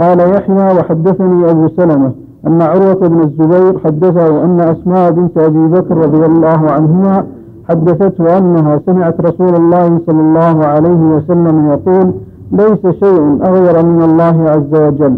قال 0.00 0.20
يحيى 0.20 0.78
وحدثني 0.78 1.50
أبو 1.50 1.68
سلمة 1.68 2.12
أن 2.46 2.62
عروة 2.62 3.08
بن 3.08 3.20
الزبير 3.20 3.78
حدثه 3.84 4.44
أن 4.44 4.60
أسماء 4.60 5.10
بنت 5.10 5.38
أبي 5.38 5.66
بكر 5.66 5.96
رضي 5.96 6.26
الله 6.26 6.70
عنهما 6.70 7.26
حدثته 7.68 8.38
أنها 8.38 8.80
سمعت 8.86 9.20
رسول 9.20 9.54
الله 9.56 10.00
صلى 10.06 10.20
الله 10.20 10.64
عليه 10.66 11.00
وسلم 11.16 11.66
يقول 11.66 12.12
ليس 12.52 12.86
شيء 13.00 13.38
أغير 13.42 13.86
من 13.86 14.02
الله 14.02 14.50
عز 14.50 14.74
وجل. 14.74 15.16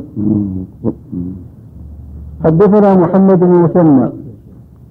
حدثنا 2.45 2.97
محمد 2.97 3.41
بن 3.41 3.63
مثنى 3.63 4.11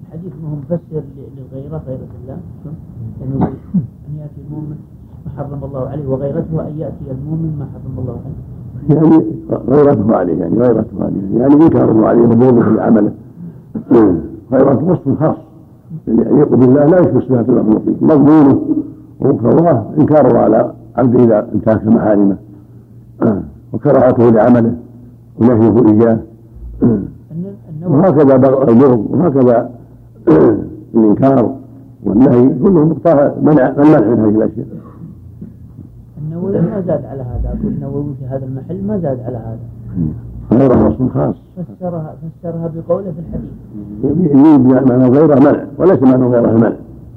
الحديث 0.06 0.32
ما 0.42 0.48
هو 0.50 0.56
مفسر 0.56 1.02
للغيرة 1.36 1.82
غيرة 1.86 2.10
الله. 2.22 2.38
يعني 3.20 3.34
أن 4.08 4.18
يأتي 4.18 4.40
المؤمن 4.48 4.76
ما 5.26 5.30
حرم 5.36 5.64
الله 5.64 5.88
عليه 5.88 6.08
وغيرته 6.08 6.68
أن 6.68 6.74
يأتي 6.78 7.04
المؤمن 7.10 7.56
ما 7.58 7.66
حرم 7.72 7.98
الله 7.98 8.16
عليه. 8.24 8.38
يعني 8.88 9.24
غيرته 9.68 10.16
عليه 10.16 10.40
يعني 10.40 10.58
غيرته 10.58 11.04
عليه. 11.04 11.40
يعني 11.40 11.54
إنكاره 11.54 12.06
عليه 12.06 12.22
وبغضه 12.22 12.68
لعمله 12.68 13.12
غيرته 14.52 14.84
وصف 14.84 15.20
خاص. 15.20 15.36
يعني 16.08 16.30
يليق 16.30 16.54
بالله 16.54 16.84
لا 16.84 17.00
يشبه 17.00 17.20
صفات 17.20 17.48
المخلوقين. 17.48 17.96
مضمونه 18.00 18.60
ومقتضاه 19.20 19.84
إنكاره 19.98 20.38
على 20.38 20.72
عبده 20.96 21.24
اذا 21.24 21.48
انتهك 21.54 21.86
محارمه 21.86 22.36
وكراهته 23.72 24.30
لعمله. 24.30 24.74
ونهيه 25.40 25.92
إياه. 25.92 26.18
وهكذا 27.90 28.34
البغض 28.34 29.06
وهكذا 29.10 29.70
الإنكار 30.94 31.54
والنهي 32.04 32.48
كله 32.62 32.84
مقتضى 32.84 33.40
منع 33.42 33.68
المنع 33.68 34.00
من 34.00 34.18
هذه 34.20 34.28
الأشياء. 34.28 34.66
النووي 36.22 36.60
ما 36.60 36.80
زاد 36.86 37.04
على 37.04 37.22
هذا. 37.22 37.48
أقول 37.48 37.72
النووي 37.72 38.14
في 38.20 38.26
هذا 38.26 38.44
المحل 38.44 38.84
ما 38.84 38.98
زاد 38.98 39.20
على 39.20 39.36
هذا. 39.36 39.58
غيره 40.52 40.86
وصف 40.86 41.14
خاص. 41.14 41.34
فسرها 41.56 42.14
فسرها 42.42 42.70
بقوله 42.76 43.12
في 43.12 43.20
الحديث. 43.20 43.50
يريد 44.04 44.90
معنى 44.90 45.08
غيره 45.08 45.38
منع 45.38 45.64
وليس 45.78 46.02
معنى 46.02 46.26
غيره 46.26 46.52
منع. 46.52 46.72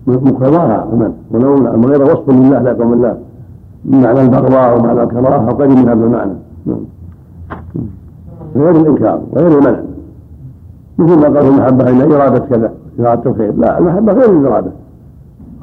مقتضاها 0.08 0.88
منع. 0.96 1.12
ولو 1.32 1.56
غير 1.88 2.04
وصف 2.04 2.30
لله 2.30 2.62
لا 2.62 2.74
قوم 2.74 2.94
الله. 2.94 3.18
معنى 3.86 4.22
البغضاء 4.22 4.80
ومعنى 4.80 5.04
الكراهة 5.04 5.46
وقريب 5.46 5.72
من 5.72 5.90
هذا 5.90 6.06
المعنى. 6.06 6.34
نعم. 6.66 6.80
غير 8.56 8.72
الإنكار 8.72 9.22
غير 9.36 9.48
المنع. 9.48 9.80
مثل 10.98 11.16
ما 11.16 11.40
قال 11.40 11.48
المحبة 11.48 11.90
ان 11.90 12.12
إرادة 12.12 12.40
كذا 12.40 12.74
إرادة 13.00 13.32
الخير. 13.32 13.54
لا 13.56 13.80
المحبة 13.80 14.14
غير 14.14 14.40
الإرادة. 14.40 14.72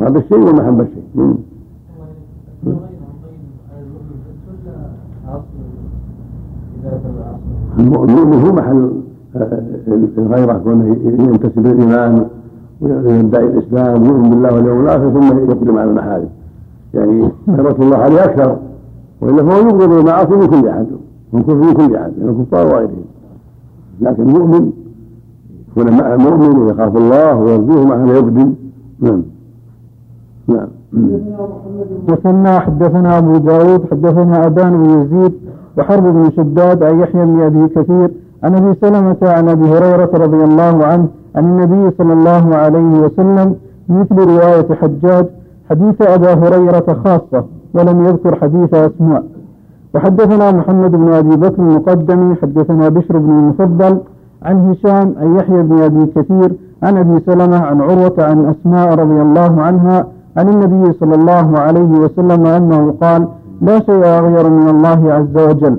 هذا 0.01 0.19
الشيء 0.19 0.39
والمحبة 0.39 0.85
شيء. 0.85 1.05
نعم. 1.15 1.35
المؤمن 7.79 8.41
هو 8.47 8.53
محل 8.53 8.91
آه، 9.37 9.63
الغيرة 10.19 10.53
كونه 10.53 10.97
ينتسب 11.05 11.67
للإيمان 11.67 12.27
ويدعي 12.81 13.45
الإسلام 13.45 14.03
ويؤمن 14.03 14.31
بالله 14.31 14.55
واليوم 14.55 14.81
الآخر 14.81 15.11
ثم 15.11 15.39
يقدم 15.39 15.79
على 15.79 15.91
المحارم. 15.91 16.29
يعني 16.95 17.31
غيرة 17.49 17.77
الله 17.81 17.97
عليه 17.97 18.25
أكثر 18.25 18.57
وإلا 19.21 19.45
فهو 19.45 19.61
يبغض 19.61 19.93
المعاصي 19.93 20.35
من 20.35 20.47
كل 20.47 20.69
أحد 20.69 20.87
من 21.33 21.43
كفر 21.43 21.55
من 21.55 21.75
كل 21.75 21.97
أحد 21.97 22.13
من 22.19 22.29
الكفار 22.29 22.67
وغيرهم. 22.67 23.05
لكن 24.01 24.23
المؤمن 24.23 24.73
يكون 25.77 25.91
مؤمن 26.19 26.59
ويخاف 26.59 26.97
الله 26.97 27.35
ويرجوه 27.35 27.85
مع 27.85 28.05
هذا 28.05 28.13
يقدم 28.13 28.55
نعم. 29.01 29.23
نعم. 30.49 30.69
حدثنا 32.09 32.61
حدثنا 32.61 33.19
أبو 33.19 33.37
داود 33.37 33.87
حدثنا 33.91 34.47
أبان 34.47 34.83
بن 34.83 35.01
يزيد 35.01 35.33
وحرب 35.79 36.03
بن 36.03 36.31
شداد 36.37 36.83
عن 36.83 37.01
يحيى 37.01 37.25
بن 37.25 37.41
أبي 37.41 37.69
كثير 37.69 38.11
عن 38.43 38.55
أبي 38.55 38.75
سلمة 38.81 39.17
عن 39.23 39.49
أبي 39.49 39.69
هريرة 39.69 40.11
رضي 40.15 40.45
الله 40.45 40.85
عنه 40.85 41.09
عن 41.37 41.45
النبي 41.45 41.97
صلى 41.99 42.13
الله 42.13 42.57
عليه 42.57 43.01
وسلم 43.01 43.55
مثل 43.89 44.15
رواية 44.15 44.75
حجاج 44.75 45.27
حديث 45.71 46.03
ابا 46.03 46.33
هريرة 46.35 46.97
خاصة 47.05 47.45
ولم 47.75 48.05
يذكر 48.05 48.37
حديث 48.37 48.75
أسماء. 48.75 49.25
وحدثنا 49.95 50.53
محمد 50.53 50.91
بن 50.91 51.13
أبي 51.13 51.37
بكر 51.37 51.63
المقدمي 51.63 52.35
حدثنا 52.43 52.89
بشر 52.89 53.19
بن 53.19 53.31
المفضل 53.31 53.99
عن 54.43 54.71
هشام 54.71 55.15
عن 55.21 55.37
يحيى 55.37 55.63
بن 55.63 55.79
أبي 55.83 56.07
كثير 56.07 56.53
عن 56.83 56.97
أبي 56.97 57.21
سلمة 57.27 57.59
عن 57.59 57.81
عروة 57.81 58.15
عن 58.19 58.55
أسماء 58.55 58.95
رضي 58.95 59.23
الله 59.23 59.63
عنها 59.63 60.07
عن 60.37 60.49
النبي 60.49 60.93
صلى 60.93 61.15
الله 61.15 61.59
عليه 61.59 61.91
وسلم 61.91 62.47
أنه 62.47 62.95
قال 63.03 63.29
لا 63.63 63.81
شيء 63.81 64.05
أغير 64.05 64.51
من 64.51 64.69
الله 64.69 65.13
عز 65.13 65.49
وجل. 65.49 65.79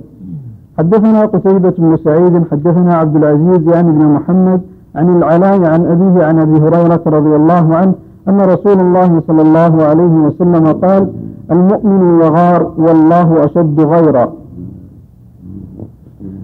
حدثنا 0.78 1.26
قتيبة 1.26 1.74
بن 1.78 1.98
سعيد 1.98 2.44
حدثنا 2.52 2.94
عبد 2.96 3.16
العزيز 3.16 3.68
يعني 3.68 3.92
بن 3.92 4.06
محمد 4.06 4.62
عن 4.96 5.18
العلاء 5.18 5.66
عن 5.66 5.86
أبيه 5.86 6.26
عن 6.26 6.40
أبي 6.40 6.58
هريرة 6.60 7.02
رضي 7.08 7.36
الله 7.36 7.76
عنه 7.76 7.94
أن 8.30 8.42
رسول 8.42 8.80
الله 8.80 9.22
صلى 9.28 9.42
الله 9.42 9.84
عليه 9.84 10.16
وسلم 10.26 10.66
قال 10.68 11.08
المؤمن 11.52 12.20
يغار 12.22 12.72
والله 12.78 13.46
أشد 13.46 13.82
غيرا. 13.82 14.34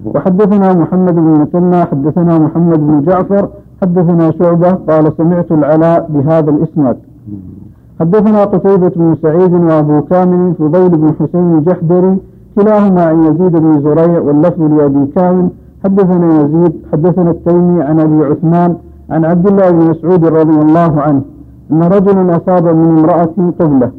وحدثنا 0.05 0.73
محمد 0.73 1.15
بن 1.15 1.39
مثنى 1.41 1.85
حدثنا 1.85 2.39
محمد 2.39 2.79
بن 2.79 3.01
جعفر 3.01 3.49
حدثنا 3.81 4.31
شعبة 4.31 4.71
قال 4.71 5.13
سمعت 5.17 5.51
العلاء 5.51 6.09
بهذا 6.09 6.49
الإسناد. 6.49 6.97
حدثنا 7.99 8.43
قتيبة 8.45 8.91
بن 8.95 9.15
سعيد 9.21 9.53
وأبو 9.53 10.01
كامل 10.01 10.53
فضيل 10.59 10.89
بن 10.89 11.11
حسين 11.19 11.57
الجحدري 11.57 12.17
كلاهما 12.55 13.05
عن 13.05 13.23
يزيد 13.23 13.51
بن 13.51 13.81
زريع 13.81 14.19
واللفظ 14.21 14.61
لأبي 14.61 15.05
كامل. 15.15 15.49
حدثنا 15.83 16.41
يزيد 16.41 16.73
حدثنا 16.91 17.31
التيمي 17.31 17.81
عن 17.83 17.99
أبي 17.99 18.25
عثمان 18.25 18.75
عن 19.09 19.25
عبد 19.25 19.47
الله 19.47 19.71
بن 19.71 19.89
مسعود 19.89 20.25
رضي 20.25 20.61
الله 20.61 21.01
عنه. 21.01 21.21
أن 21.71 21.83
رجلا 21.83 22.37
أصاب 22.37 22.65
من 22.65 22.97
امرأة 22.97 23.35
قبلة. 23.59 23.91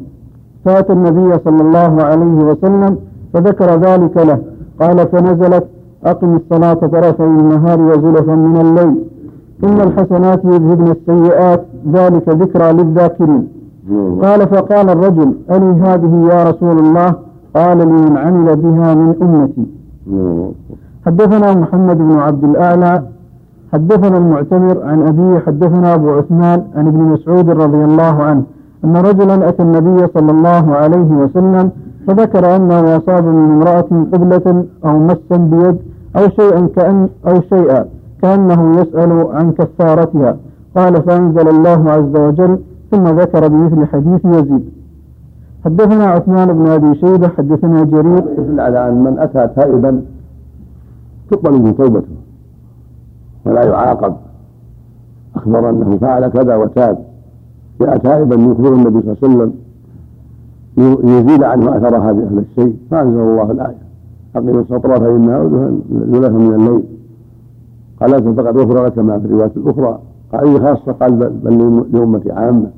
فأتى 0.65 0.93
النبي 0.93 1.39
صلى 1.45 1.61
الله 1.61 2.03
عليه 2.03 2.37
وسلم 2.49 2.97
فذكر 3.33 3.65
ذلك 3.65 4.17
له. 4.17 4.39
قال 4.81 5.07
فنزلت 5.07 5.67
أقم 6.05 6.35
الصلاة 6.35 6.73
طرفي 6.73 7.23
النهار 7.23 7.81
وزلفا 7.81 8.35
من 8.35 8.61
الليل. 8.61 8.95
إن 9.63 9.81
الحسنات 9.81 10.45
يذهبن 10.45 10.91
السيئات 10.91 11.65
ذلك 11.93 12.29
ذكرى 12.29 12.71
للذاكرين. 12.71 13.47
قال 14.21 14.47
فقال 14.47 14.89
الرجل 14.89 15.33
ألي 15.51 15.65
هذه 15.65 16.27
يا 16.31 16.49
رسول 16.49 16.79
الله؟ 16.79 17.13
قال 17.55 17.77
لمن 17.77 18.17
عمل 18.17 18.55
بها 18.55 18.95
من 18.95 19.15
أمتي. 19.21 19.65
حدثنا 21.05 21.53
محمد 21.53 21.97
بن 21.97 22.19
عبد 22.19 22.43
الأعلى 22.43 23.03
حدثنا 23.73 24.17
المعتمر 24.17 24.83
عن 24.83 25.07
أبيه 25.07 25.39
حدثنا 25.39 25.93
أبو 25.93 26.09
عثمان 26.09 26.63
عن 26.75 26.87
ابن 26.87 26.99
مسعود 26.99 27.49
رضي 27.49 27.83
الله 27.85 28.23
عنه 28.23 28.43
أن 28.85 28.97
رجلا 28.97 29.49
أتى 29.49 29.63
النبي 29.63 30.07
صلى 30.07 30.31
الله 30.31 30.75
عليه 30.75 31.11
وسلم 31.11 31.71
فذكر 32.07 32.55
أنه 32.55 32.97
أصاب 32.97 33.25
من 33.25 33.51
امرأة 33.51 34.05
قبلة 34.13 34.65
أو 34.85 34.99
مسا 34.99 35.37
بيد 35.37 35.77
أو 36.15 36.29
شيئا 36.29 36.67
كأن 36.75 37.09
أو 37.27 37.41
شيئا 37.41 37.85
كأنه 38.21 38.81
يسأل 38.81 39.27
عن 39.31 39.51
كفارتها. 39.51 40.37
قال 40.75 41.03
فأنزل 41.03 41.47
الله 41.49 41.91
عز 41.91 42.15
وجل 42.21 42.59
ثم 42.91 43.03
ذكر 43.03 43.47
بمثل 43.47 43.85
حديث 43.85 44.25
يزيد. 44.25 44.69
حدثنا 45.65 46.05
عثمان 46.05 46.53
بن 46.53 46.67
أبي 46.67 46.95
شيبة 46.95 47.27
حدثنا 47.27 47.83
جرير. 47.83 48.23
يدل 48.37 48.59
على 48.59 48.89
أن 48.89 49.03
من 49.03 49.19
أتى 49.19 49.49
تائبا 49.55 50.01
تقبل 51.31 51.61
منه 51.61 51.71
توبته. 51.71 52.28
ولا 53.45 53.63
يعاقب. 53.63 54.15
أخبر 55.35 55.69
أنه 55.69 55.97
فعل 55.97 56.27
كذا 56.27 56.55
وتاب 56.55 56.97
جاء 57.81 57.97
تائبا 57.97 58.35
يخبر 58.35 58.73
النبي 58.73 59.01
صلى 59.01 59.13
الله 59.13 59.17
عليه 59.23 59.27
وسلم 59.33 59.53
يزيل 61.09 61.43
عنه 61.43 61.77
أثر 61.77 61.97
هذا 61.97 62.29
الشيء. 62.39 62.75
فأنزل 62.91 63.19
الله 63.19 63.51
الآية. 63.51 63.77
أقيم 64.35 64.59
الصلاة 64.59 64.79
فانها 64.79 65.41
النهار 65.91 66.31
من 66.31 66.53
الليل. 66.55 66.83
قال 68.01 68.35
فقد 68.35 68.57
غفر 68.57 68.85
لك 68.85 68.97
ما 68.97 69.19
في 69.19 69.25
الروايات 69.25 69.57
الأخرى. 69.57 69.99
قال 70.33 70.61
خاصة؟ 70.61 70.91
قال 70.91 71.11
بل 71.11 71.83
لأمتي 71.91 72.31
عامة. 72.31 72.69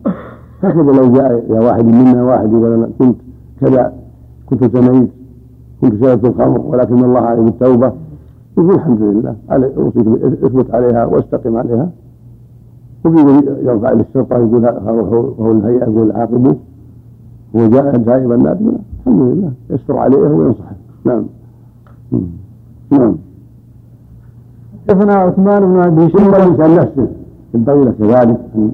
هكذا 0.64 0.92
لو 0.92 1.12
جاء 1.12 1.46
يا 1.50 1.60
واحد 1.60 1.86
منا 1.86 2.24
واحد 2.24 2.52
يقول 2.52 2.74
أنا 2.74 2.90
كنت 3.00 3.16
كذا 3.62 3.94
كنت 4.46 4.78
زنيت 4.78 5.10
كنت 5.82 6.04
شربت 6.04 6.26
الخمر 6.26 6.62
ولكن 6.62 7.04
الله 7.04 7.20
عليه 7.20 7.42
بالتوبة 7.42 7.92
يقول 8.58 8.76
الحمد 8.76 9.02
لله. 9.02 9.36
أوصيك 9.78 10.08
اثبت 10.44 10.76
عليها 10.76 11.06
واستقم 11.06 11.58
عليها. 11.58 11.90
وفي 13.06 13.44
يرفع 13.64 13.92
للشرطة 13.92 14.38
يقول 14.38 14.66
وهو 14.66 15.52
الهيئة 15.52 15.84
يقول 15.84 16.12
عاقبه. 16.12 16.56
هو 17.56 17.68
جاء 17.68 17.98
تائبا 17.98 18.36
نادما 18.38 18.74
الحمد 19.00 19.22
لله. 19.22 19.52
يستر 19.70 19.98
عليه 19.98 20.18
وينصحه. 20.18 20.76
نعم. 21.06 21.24
نعم. 22.92 23.16
حدثنا 24.90 25.14
عثمان 25.14 25.62
بن 25.62 25.80
أبي 25.80 26.10
شيبة. 26.10 26.38
الانسان 26.38 26.76
نفسه. 26.76 27.08
ينبغي 27.54 27.86
له 27.86 27.92
كذلك 27.92 28.40
أن 28.56 28.72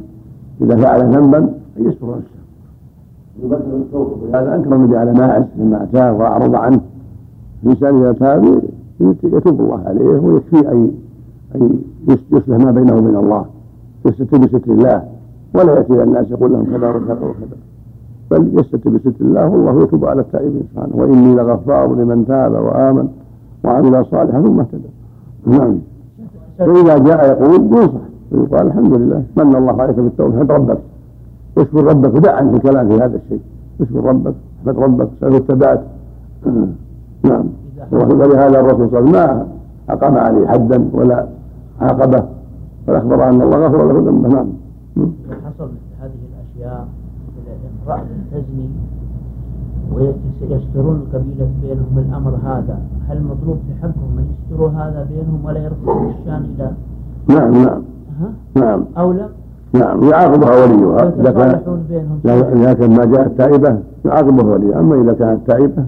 إذا 0.61 0.75
فعل 0.75 1.15
ذنبا 1.15 1.37
أن 1.37 1.51
يستر 1.77 2.07
نفسه. 2.07 2.37
ولهذا 4.23 4.55
أنكر 4.55 4.75
النبي 4.75 4.97
على 4.97 5.13
ماعز 5.13 5.43
لما 5.57 5.83
أتاه 5.83 6.13
وأعرض 6.13 6.55
عنه. 6.55 6.79
الإنسان 7.63 7.97
إذا 7.97 8.11
تاب 8.11 8.61
يتوب 8.99 9.61
الله 9.61 9.81
عليه 9.85 10.05
ويكفي 10.05 10.71
أن 10.71 10.91
أن 11.55 11.79
يصلح 12.31 12.57
ما 12.65 12.71
بينه 12.71 12.95
وبين 12.95 13.15
الله 13.15 13.45
يستتر 14.05 14.37
بستر 14.37 14.71
الله 14.71 15.03
ولا 15.55 15.73
يأتي 15.73 15.93
إلى 15.93 16.03
الناس 16.03 16.31
يقول 16.31 16.51
لهم 16.51 16.65
كذا 16.65 16.89
وكذا 16.89 17.13
وكذا. 17.13 17.57
بل 18.31 18.59
يستتر 18.59 18.89
بستر 18.89 19.11
الله 19.21 19.49
والله 19.49 19.83
يتوب 19.83 20.05
على 20.05 20.21
التائبين 20.21 20.63
سبحانه. 20.73 20.95
وإني 20.95 21.35
لغفار 21.35 21.95
لمن 21.95 22.25
تاب 22.27 22.51
وآمن 22.53 23.07
وعمل 23.63 24.05
صالحا 24.05 24.41
ثم 24.41 24.59
اهتدى. 24.59 24.89
نعم. 25.45 25.77
فإذا 26.57 26.97
جاء 26.97 27.31
يقول 27.31 27.55
ينصح 27.55 28.01
ويقال 28.31 28.67
الحمد 28.67 28.93
لله. 28.93 29.23
من 29.37 29.55
الله 29.55 29.81
عليك 29.81 29.95
بالتوبة 29.95 30.35
احمد 30.35 30.51
ربك. 30.51 30.77
اشكر 31.57 31.83
ربك 31.83 32.15
ودع 32.15 32.35
عنك 32.35 32.53
الكلام 32.53 32.87
في 32.87 32.95
هذا 32.95 33.19
الشيء. 33.25 33.41
اشكر 33.81 34.03
ربك 34.03 34.33
احمد 34.61 34.79
ربك 34.79 35.07
اساله 35.17 35.37
الثبات 35.37 35.81
نعم. 37.29 37.45
ولهذا 37.91 38.59
الرسول 38.59 38.89
صلى 38.89 38.99
الله 38.99 39.19
عليه 39.19 39.31
وسلم 39.31 39.37
ما 39.37 39.47
أقام 39.89 40.17
عليه 40.17 40.47
حدا 40.47 40.89
ولا 40.93 41.27
عاقبة 41.81 42.23
بل 42.87 42.95
أخبر 42.95 43.29
أن 43.29 43.41
الله 43.41 43.67
غفر 43.67 43.93
له 43.93 43.99
ذنبه 43.99 44.29
نعم. 44.29 44.47
حصل 45.45 45.69
هذه 46.01 46.19
الأشياء 46.29 46.87
امرأة 47.87 48.05
تزني 48.31 48.69
ويسترون 49.93 50.95
القبيلة 50.95 51.49
بينهم 51.61 51.97
الأمر 52.09 52.31
هذا. 52.43 52.79
هل 53.09 53.23
مطلوب 53.23 53.57
في 53.67 53.81
حقهم 53.81 54.17
أن 54.17 54.25
يستروا 54.33 54.69
هذا 54.69 55.07
بينهم 55.09 55.45
ولا 55.45 55.59
يرفعوا 55.59 56.09
الشان 56.09 56.45
إلى 56.55 56.71
نعم 57.27 57.51
نعم؟ 57.51 57.81
نعم. 58.55 58.85
أو 58.97 59.11
لا؟ 59.11 59.27
نعم 59.73 60.03
يعاقبها 60.03 60.63
وليها. 60.63 61.13
إذا 61.19 61.31
كان 61.31 62.73
كان 62.73 62.97
ما 62.97 63.05
جاءت 63.05 63.37
تائبة 63.37 63.79
يعاقبها 64.05 64.53
وليها. 64.53 64.79
أما 64.79 65.01
إذا 65.01 65.13
كانت 65.13 65.47
تائبة 65.47 65.85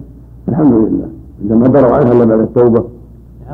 الحمد 0.48 0.72
لله. 0.72 1.08
إذا 1.44 1.54
ما 1.54 1.68
دروا 1.68 1.96
عنها 1.96 2.12
إلا 2.12 2.24
بعد 2.24 2.38
التوبة. 2.38 2.84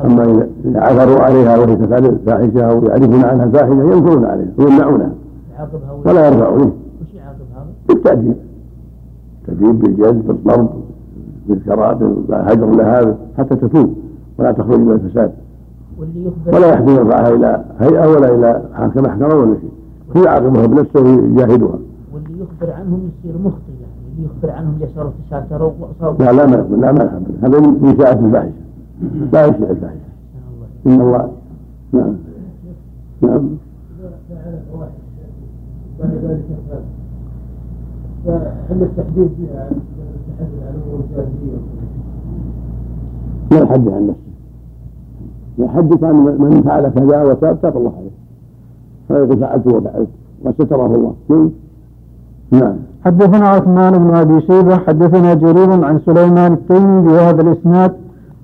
أما 0.05 0.23
إذا 0.23 0.79
عثروا 0.79 1.19
عليها 1.19 1.57
وهي 1.57 1.75
تفعل 1.75 2.05
الفاحشة 2.05 2.61
أو 2.61 2.85
يعرفون 2.85 3.23
عنها 3.25 3.45
الفاحشة 3.45 3.73
ينكرون 3.73 4.25
عليها 4.25 4.51
ويمنعونها. 4.57 5.11
ولا 6.05 6.27
يرفعون؟ 6.27 6.73
بالتأديب. 7.87 8.35
تأديب 9.47 9.79
بالجلد 9.79 10.27
بالضرب 10.27 10.69
بالكرات 11.47 11.97
بالهجر 11.97 12.75
لها 12.75 13.15
حتى 13.37 13.55
تتوب. 13.55 13.93
ولا 14.39 14.51
تخرج 14.51 14.79
من 14.79 14.91
الفساد. 14.91 15.31
واللي 15.99 16.25
يخبر 16.25 16.57
ولا 16.57 16.67
يحسن 16.67 16.89
يرفعها 16.89 17.29
إلى 17.29 17.63
هيئة 17.79 18.07
ولا 18.07 18.35
إلى 18.35 18.61
حاكم 18.73 19.03
محكمة 19.03 19.35
ولا 19.35 19.55
شيء. 19.55 19.71
هو 20.17 20.23
يعاقبها 20.23 20.65
بنفسه 20.65 21.01
ويجاهدها. 21.03 21.79
واللي 22.13 22.41
يخبر 22.41 22.73
عنهم 22.73 23.09
يصير 23.09 23.37
مخطئ. 23.45 23.76
يخبر 24.19 24.51
عنهم 24.51 24.77
يسروا 24.81 25.11
تساتروا 25.27 25.71
وصاروا 25.79 26.17
لا 26.17 26.31
لا 26.31 26.45
ما 26.45 26.55
لا 26.55 26.91
ما 26.91 27.03
يحب 27.03 27.25
هذا 27.43 27.59
من 27.59 27.95
إشاعة 27.99 28.25
الفاحشة 28.25 28.51
لا 29.33 29.45
يشيع 29.45 29.69
الفاحشة 29.69 30.07
إن 30.87 31.01
الله 31.01 31.31
نعم. 31.93 32.15
نعم. 33.21 33.49
بعد 35.99 36.11
ذلك 36.23 36.43
فهل 38.25 38.81
التحديد 38.81 39.29
فيها 39.37 39.69
التحدث 39.71 40.63
عن 40.67 40.81
أمور 40.85 40.99
الجاهلية 41.09 41.57
لا 43.51 43.57
يحدث 43.57 43.93
عن 43.93 44.07
نفسه. 44.07 44.27
يحدث 45.57 46.03
عن 46.03 46.15
من 46.15 46.61
فعل 46.61 46.89
كذا 46.89 47.23
وتاب 47.23 47.61
تاب 47.61 47.77
الله 47.77 47.93
عليه. 47.97 48.09
فيقول 49.07 49.39
فعلت 49.39 49.67
وفعلت. 49.67 50.09
وستره 50.43 50.95
الله. 50.95 51.51
نعم. 52.51 52.77
حدثنا 53.05 53.47
عثمان 53.47 53.93
بن 53.97 54.15
أبي 54.15 54.41
شيبة 54.41 54.77
حدثنا 54.77 55.33
جرير 55.33 55.85
عن 55.85 55.99
سليمان 56.05 56.53
التيمي 56.53 57.01
بهذا 57.01 57.41
الإسناد 57.41 57.91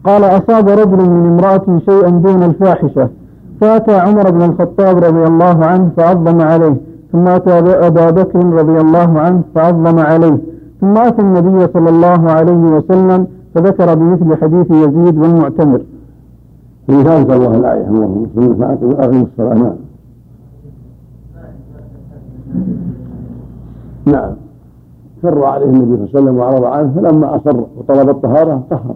قال 0.06 0.24
أصاب 0.24 0.70
رجل 0.70 1.10
من 1.10 1.26
امرأة 1.26 1.80
شيئا 1.86 2.10
دون 2.10 2.44
الفاحشة 2.44 3.10
فأتى 3.62 3.96
عمر 3.96 4.32
بن 4.32 4.42
الخطاب 4.42 4.98
رضي 4.98 5.24
الله 5.28 5.66
عنه 5.66 5.90
فعظم 5.98 6.42
عليه 6.42 6.76
ثم 7.12 7.28
أتى 7.28 7.60
ابا 7.88 8.12
بكر 8.12 8.46
رضي 8.46 8.82
الله 8.82 9.20
عنه 9.20 9.42
فعظم 9.56 10.00
عليه 10.00 10.38
ثم 10.82 10.98
أتى 10.98 11.22
النبي 11.22 11.68
صلى 11.74 11.90
الله 11.90 12.32
عليه 12.32 12.64
وسلم 12.76 13.28
فذكر 13.56 13.96
بمثل 13.96 14.42
حديث 14.42 14.72
يزيد 14.72 15.18
والمعتمر. 15.18 15.82
ولذلك 16.90 17.32
الله 17.32 17.56
الآية 17.56 17.88
اللهم 17.88 18.28
صل 18.36 18.86
وأقم 18.86 19.22
الصلاة. 19.22 19.54
نعم. 19.54 19.76
نعم. 24.06 24.32
كر 25.22 25.44
عليه 25.44 25.66
النبي 25.66 26.08
صلى 26.08 26.20
الله 26.20 26.20
عليه 26.20 26.20
وسلم 26.20 26.38
وعرض 26.38 26.64
عنه 26.64 26.94
فلما 26.96 27.36
أصر 27.36 27.58
وطلب 27.78 28.10
الطهارة 28.10 28.64
طهر. 28.70 28.96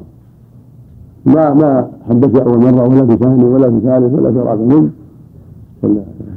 ما 1.26 1.54
ما 1.54 1.88
حدث 2.10 2.36
أول 2.36 2.58
مرة 2.58 2.84
ولا 2.84 3.02
بثاني 3.02 3.44
ولا 3.44 3.68
بثالث 3.68 4.14
ولا 4.14 4.32
في 4.32 4.40
رابع. 4.40 4.88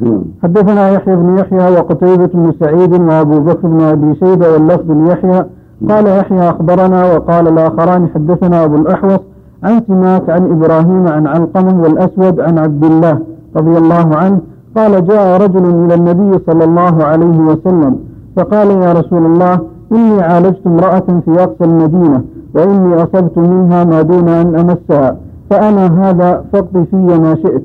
نعم. 0.01 0.23
حدثنا 0.43 0.91
يحيى 0.91 1.17
بن 1.17 1.39
يحيى 1.39 1.73
وقتيبة 1.73 2.27
بن 2.35 2.53
سعيد 2.61 2.93
وأبو 2.93 3.41
بكر 3.41 3.69
بن 3.69 3.81
أبي 3.81 4.15
شيبة 4.15 4.53
واللفظ 4.53 4.91
ليحيى 4.91 5.45
قال 5.89 6.07
يحيى 6.07 6.51
أخبرنا 6.51 7.15
وقال 7.15 7.49
الآخران 7.49 8.09
حدثنا 8.09 8.65
أبو 8.65 8.77
الأحوص 8.77 9.21
عن 9.63 9.81
سماك 9.89 10.31
عن 10.31 10.51
إبراهيم 10.51 11.09
عن 11.09 11.27
علقمة 11.27 11.83
والأسود 11.83 12.41
عن 12.41 12.59
عبد 12.59 12.85
الله 12.85 13.19
رضي 13.57 13.79
الله 13.79 14.17
عنه. 14.17 14.41
قال 14.77 15.07
جاء 15.07 15.43
رجل 15.43 15.85
إلى 15.85 15.95
النبي 15.95 16.39
صلى 16.47 16.65
الله 16.65 17.05
عليه 17.05 17.39
وسلم 17.39 18.10
فقال 18.37 18.71
يا 18.71 18.93
رسول 18.93 19.27
الله 19.27 19.61
إني 19.93 20.23
عالجت 20.23 20.67
امرأة 20.67 21.21
في 21.25 21.43
أقصى 21.43 21.65
المدينة 21.65 22.23
وإني 22.55 22.95
أصبت 22.95 23.39
منها 23.39 23.85
ما 23.85 24.03
دون 24.03 24.29
أن 24.29 24.55
أمسها 24.59 25.17
فأنا 25.51 26.11
هذا 26.11 26.45
فاقض 26.53 26.87
في 26.91 26.97
ما 26.97 27.35
شئت. 27.35 27.63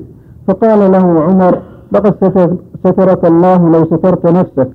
فقال 0.48 0.92
له 0.92 1.22
عمر 1.22 1.58
لقد 1.92 2.14
سترك 2.84 3.24
الله 3.24 3.70
لو 3.70 3.84
سترت 3.84 4.26
نفسك. 4.26 4.68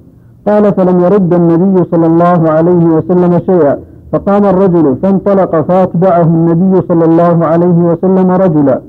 قال 0.47 0.73
فلم 0.73 0.99
يرد 0.99 1.33
النبي 1.33 1.83
صلى 1.91 2.05
الله 2.05 2.49
عليه 2.49 2.85
وسلم 2.85 3.39
شيئا. 3.39 3.77
فقام 4.13 4.45
الرجل 4.45 4.95
فانطلق 5.03 5.61
فأتبعه 5.61 6.23
النبي 6.23 6.81
صلى 6.89 7.05
الله 7.05 7.45
عليه 7.45 7.67
وسلم 7.67 8.31
رجلا. 8.31 8.81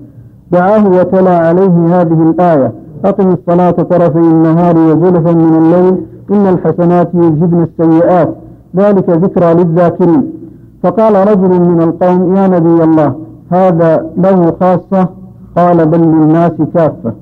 دعاه 0.52 0.88
وتلا 0.88 1.38
عليه 1.38 2.00
هذه 2.00 2.30
الآية 2.30 2.72
أقم 3.04 3.32
الصلاة 3.32 3.70
طرفي 3.70 4.18
النهار 4.18 4.76
وزلفا 4.78 5.32
من 5.32 5.54
الليل 5.58 5.96
إن 6.34 6.46
الحسنات 6.46 7.10
يذهبن 7.14 7.62
السيئات 7.62 8.34
ذلك 8.76 9.10
ذكرى 9.10 9.54
للذاكرين. 9.54 10.32
فقال 10.82 11.14
رجل 11.28 11.60
من 11.70 11.82
القوم 11.82 12.36
يا 12.36 12.48
نبي 12.48 12.84
الله 12.84 13.14
هذا 13.50 14.06
له 14.16 14.52
خاصة؟ 14.60 15.08
قال 15.56 15.86
بل 15.86 15.98
للناس 15.98 16.52
كافة. 16.74 17.12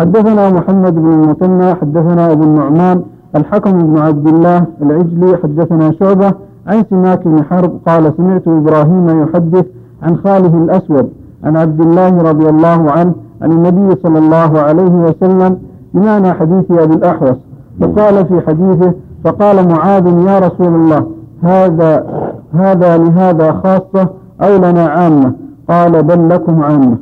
حدثنا 0.00 0.50
محمد 0.50 0.94
بن 0.94 1.12
المثنى 1.12 1.74
حدثنا 1.74 2.32
أبو 2.32 2.42
النعمان 2.42 3.02
الحكم 3.36 3.78
بن 3.78 3.98
عبد 3.98 4.28
الله 4.28 4.64
العجلي 4.82 5.36
حدثنا 5.42 5.92
شعبة 5.92 6.32
عن 6.66 6.84
سماك 6.90 7.28
بن 7.28 7.44
حرب 7.44 7.72
قال 7.86 8.12
سمعت 8.16 8.48
إبراهيم 8.48 9.22
يحدث 9.22 9.66
عن 10.02 10.16
خاله 10.16 10.64
الأسود 10.64 11.10
عن 11.44 11.56
عبد 11.56 11.80
الله 11.80 12.22
رضي 12.22 12.48
الله 12.48 12.90
عنه 12.90 13.14
عن 13.42 13.52
النبي 13.52 13.96
صلى 14.02 14.18
الله 14.18 14.58
عليه 14.58 14.94
وسلم 15.06 15.58
بمعنى 15.94 16.32
حديث 16.32 16.70
أبي 16.70 16.94
الأحوص. 16.94 17.38
وقال 17.80 18.26
في 18.26 18.40
حديثه 18.40 18.92
فقال 19.24 19.68
معاذ 19.68 20.06
يا 20.06 20.38
رسول 20.38 20.74
الله 20.74 21.06
هذا 21.42 22.06
هذا 22.54 22.96
لهذا 22.96 23.52
خاصة 23.52 24.08
أو 24.42 24.56
لنا 24.56 24.84
عامة؟ 24.86 25.32
قال 25.68 26.02
بل 26.02 26.28
لكم 26.28 26.62
عامة. 26.62 26.96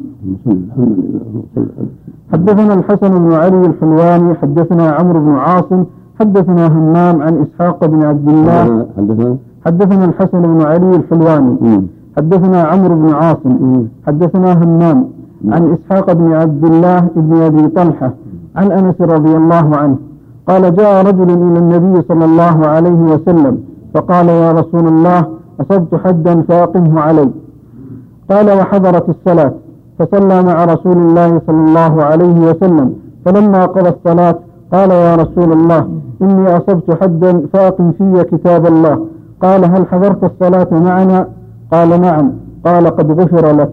حدثنا 2.32 2.74
الحسن 2.74 3.08
بن 3.08 3.32
علي 3.32 3.66
الحلواني 3.66 4.34
حدثنا 4.34 4.90
عمرو 4.90 5.20
بن 5.20 5.34
عاصم 5.34 5.84
حدثنا 6.20 6.66
همام 6.66 7.22
عن 7.22 7.46
إسحاق 7.46 7.86
بن 7.86 8.02
عبد 8.02 8.28
الله. 8.28 8.86
حدثنا؟ 8.96 9.36
حدثنا 9.66 10.04
الحسن 10.04 10.42
بن 10.42 10.62
علي 10.62 10.96
الحلواني. 10.96 11.86
حدثنا 12.16 12.62
عمرو 12.62 12.94
بن 12.96 13.14
عاصم. 13.14 13.86
حدثنا 14.06 14.64
همام 14.64 15.08
عن 15.48 15.76
إسحاق 15.76 16.12
بن 16.12 16.32
عبد 16.32 16.64
الله 16.64 17.00
بن 17.16 17.36
أبي 17.36 17.68
طلحة 17.68 18.10
عن 18.56 18.72
أنس 18.72 19.00
رضي 19.00 19.36
الله 19.36 19.76
عنه. 19.76 19.96
قال 20.48 20.74
جاء 20.74 21.06
رجل 21.06 21.30
إلى 21.30 21.58
النبي 21.58 22.02
صلى 22.08 22.24
الله 22.24 22.66
عليه 22.66 22.90
وسلم 22.90 23.58
فقال 23.94 24.28
يا 24.28 24.52
رسول 24.52 24.88
الله 24.88 25.26
أصبت 25.60 26.00
حدا 26.04 26.42
فأقمه 26.42 27.00
علي. 27.00 27.30
قال 28.30 28.50
وحضرت 28.50 29.08
الصلاة 29.08 29.52
فصلى 29.98 30.42
مع 30.42 30.64
رسول 30.64 30.96
الله 30.96 31.40
صلى 31.46 31.60
الله 31.68 32.04
عليه 32.04 32.40
وسلم. 32.50 32.94
فلما 33.24 33.66
قضى 33.66 33.88
الصلاة 33.88 34.38
قال 34.72 34.90
يا 34.90 35.14
رسول 35.16 35.52
الله 35.52 35.88
إني 36.22 36.56
أصبت 36.56 37.02
حدا 37.02 37.46
فأقم 37.52 37.92
في 37.92 38.24
كتاب 38.32 38.66
الله. 38.66 39.06
قال 39.42 39.64
هل 39.64 39.86
حضرت 39.86 40.24
الصلاة 40.24 40.68
معنا؟ 40.72 41.28
قال 41.72 42.00
نعم. 42.00 42.32
قال 42.64 42.86
قد 42.86 43.20
غفر 43.20 43.56
لك. 43.56 43.72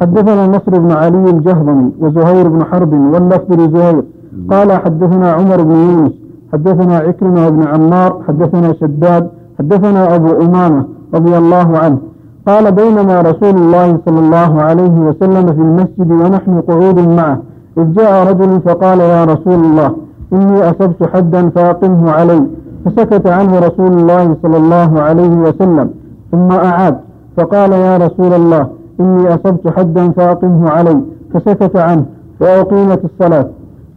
حدثنا 0.00 0.46
نصر 0.46 0.78
بن 0.78 0.90
علي 0.92 1.30
الجهضمي 1.30 1.90
وزهير 2.00 2.48
بن 2.48 2.64
حرب 2.64 2.92
واللفظ 2.92 3.52
لزهير. 3.52 4.02
قال 4.50 4.72
حدثنا 4.72 5.32
عمر 5.32 5.62
بن 5.62 5.76
يونس 5.76 6.12
حدثنا 6.52 6.96
عكرمة 6.96 7.48
بن 7.48 7.62
عمار 7.62 8.22
حدثنا 8.28 8.72
شداد 8.72 9.28
حدثنا 9.58 10.14
أبو 10.14 10.28
أمامة 10.28 10.84
رضي 11.14 11.38
الله 11.38 11.78
عنه. 11.78 11.98
قال 12.46 12.72
بينما 12.72 13.20
رسول 13.20 13.56
الله 13.56 13.98
صلى 14.06 14.18
الله 14.18 14.62
عليه 14.62 15.00
وسلم 15.00 15.46
في 15.46 15.60
المسجد 15.60 16.10
ونحن 16.10 16.60
قعود 16.60 16.98
معه 17.08 17.38
إذ 17.78 17.92
جاء 17.92 18.30
رجل 18.30 18.60
فقال 18.60 19.00
يا 19.00 19.24
رسول 19.24 19.54
الله 19.54 19.90
إني 20.32 20.70
أصبت 20.70 21.08
حدا 21.14 21.48
فأقمه 21.48 22.10
علي. 22.10 22.42
فسكت 22.84 23.26
عنه 23.26 23.58
رسول 23.58 23.92
الله 23.92 24.36
صلى 24.42 24.56
الله 24.56 25.00
عليه 25.00 25.36
وسلم. 25.36 25.90
ثم 26.32 26.50
أعاد 26.52 26.96
فقال 27.36 27.72
يا 27.72 27.96
رسول 27.96 28.32
الله 28.34 28.66
إني 29.00 29.34
أصبت 29.34 29.68
حدا 29.76 30.10
فأقمه 30.10 30.70
علي 30.70 31.00
فسكت 31.34 31.76
عنه 31.76 32.04
وأقيمت 32.40 33.00
الصلاة. 33.04 33.48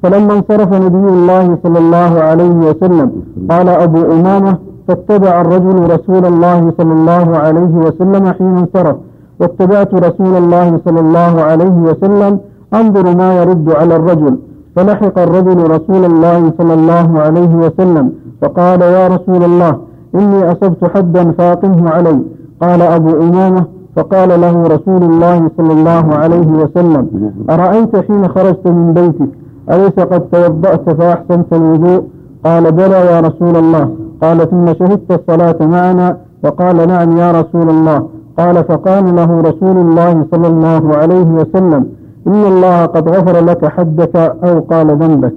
فلما 0.03 0.33
انصرف 0.33 0.73
نبي 0.73 1.09
الله 1.09 1.57
صلى 1.63 1.79
الله 1.79 2.21
عليه 2.21 2.55
وسلم 2.69 3.11
قال 3.49 3.69
أبو 3.69 4.01
أمامة 4.11 4.57
فاتبع 4.87 5.41
الرجل 5.41 5.93
رسول 5.95 6.25
الله 6.25 6.73
صلى 6.77 6.93
الله 6.93 7.37
عليه 7.37 7.73
وسلم 7.85 8.33
حين 8.33 8.57
انصرف. 8.57 8.95
واتبعت 9.39 9.93
رسول 9.93 10.37
الله 10.37 10.79
صلى 10.85 10.99
الله 10.99 11.41
عليه 11.41 11.71
وسلم 11.71 12.39
أنظر 12.73 13.15
ما 13.15 13.41
يرد 13.41 13.71
على 13.71 13.95
الرجل. 13.95 14.37
فلحق 14.75 15.19
الرجل 15.19 15.71
رسول 15.71 16.05
الله 16.05 16.51
صلى 16.57 16.73
الله 16.73 17.19
عليه 17.19 17.55
وسلم 17.55 18.11
فقال 18.41 18.81
يا 18.81 19.07
رسول 19.07 19.43
الله 19.43 19.77
إني 20.15 20.51
أصبت 20.51 20.91
حدا 20.95 21.31
فاقمه 21.31 21.89
علي. 21.89 22.19
قال 22.61 22.81
أبو 22.81 23.09
إمامة 23.09 23.65
فقال 23.95 24.41
له 24.41 24.63
رسول 24.63 25.03
الله 25.03 25.49
صلى 25.57 25.73
الله 25.73 26.15
عليه 26.15 26.47
وسلم 26.47 27.31
أرأيت 27.49 27.95
حين 27.95 28.27
خرجت 28.27 28.67
من 28.67 28.93
بيتك؟ 28.93 29.29
أليس 29.71 29.99
قد 29.99 30.21
توضأت 30.21 30.89
فأحسنت 30.89 31.53
الوضوء؟ 31.53 32.03
قال 32.45 32.71
بلى 32.71 33.05
يا 33.11 33.19
رسول 33.19 33.57
الله. 33.57 33.89
قال 34.21 34.49
ثم 34.49 34.65
شهدت 34.73 35.11
الصلاة 35.11 35.55
معنا؟ 35.65 36.17
فقال 36.43 36.87
نعم 36.87 37.17
يا 37.17 37.31
رسول 37.31 37.69
الله. 37.69 38.07
قال 38.37 38.63
فقال 38.63 39.15
له 39.15 39.41
رسول 39.41 39.77
الله 39.77 40.25
صلى 40.31 40.47
الله 40.47 40.95
عليه 40.95 41.29
وسلم. 41.31 41.85
إن 42.27 42.33
الله 42.45 42.85
قد 42.85 43.09
غفر 43.09 43.45
لك 43.45 43.65
حدك 43.65 44.15
أو 44.15 44.59
قال 44.59 44.87
ذنبك. 44.87 45.33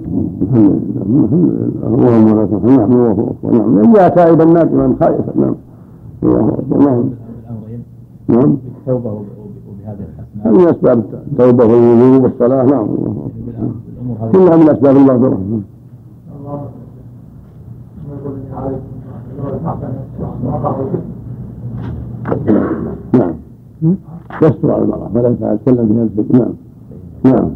اللهم 1.87 2.41
لك 2.41 2.49
الحمد 2.53 3.17
ونعم 3.43 3.69
من 3.69 3.93
جاء 3.93 4.09
تائبا 4.15 4.45
نادما 4.45 4.95
خائفا 4.99 5.33
نعم 5.39 5.55
الله 6.23 6.49
اكبر 6.49 6.77
نعم 6.77 7.03
نعم. 8.27 8.57
بالتوبة 8.85 9.11
وب- 9.11 9.15
وب- 9.15 9.63
وبهذه 9.69 10.03
الحسنات 10.09 10.59
من 10.61 10.67
اسباب 10.67 11.03
التوبه 11.31 11.65
والوضوء 11.65 12.21
والصلاه 12.23 12.63
نعم 12.63 12.87
أكبر. 14.21 14.31
كلها 14.31 14.55
من 14.57 14.69
اسباب 14.69 14.95
المغفره 14.97 15.39
نعم 23.13 23.33
يستر 24.43 24.71
على 24.71 24.81
المرأة 24.83 25.09
ولا 25.15 25.53
يتكلم 25.53 25.87
في 25.87 25.93
نفسه 25.93 26.39
نعم. 26.39 26.53
نعم. 27.23 27.49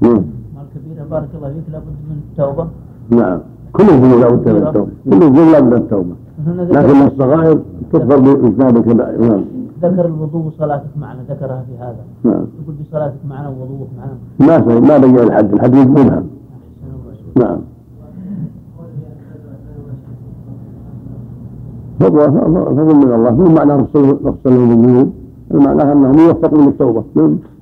نعم. 0.00 0.24
الكبيرة 0.62 1.04
بارك 1.10 1.28
الله 1.34 1.48
فيك 1.48 1.64
لابد 1.72 1.96
من 2.08 2.18
التوبة 2.30 2.66
نعم. 3.10 3.38
كل 3.72 3.82
الذنوب 3.82 4.20
لا 4.20 4.28
بد 4.28 4.48
من 4.48 4.66
التوبة. 4.66 4.90
كل 5.04 5.22
الذنوب 5.22 5.48
لا 5.52 5.60
بد 5.60 5.66
من 5.66 5.72
التوبة. 5.72 6.14
لكن 6.46 7.06
الصغائر 7.06 7.60
باجتناب 7.92 8.76
الكبائر 8.76 9.20
نعم. 9.20 9.44
ذكر 9.82 10.06
الوضوء 10.06 10.46
وصلاتك 10.46 10.90
معنا 11.00 11.20
ذكرها 11.28 11.64
في 11.66 11.76
هذا. 11.78 12.04
نعم. 12.24 12.46
يقول 12.62 12.74
بصلاتك 12.80 13.20
معنا 13.28 13.48
ووضوءك 13.48 13.88
معنا. 13.98 14.16
ما 14.60 14.80
ما 14.80 14.98
بين 14.98 15.18
الحد 15.18 15.52
الحد 15.52 15.74
الرسول 15.74 16.22
نعم. 17.36 17.58
فضل 22.00 22.20
فضل 22.76 22.96
من 22.96 23.12
الله. 23.12 23.30
مو 23.30 23.44
نغسل 23.44 24.18
نغسل 24.24 24.52
الذنوب 24.52 25.12
المعنى 25.50 25.82
أنهم 25.92 26.18
يوفقون 26.18 26.66
للتوبة. 26.66 27.04
نعم 27.14 27.24
نعم 27.24 27.30
نعم. 27.30 27.53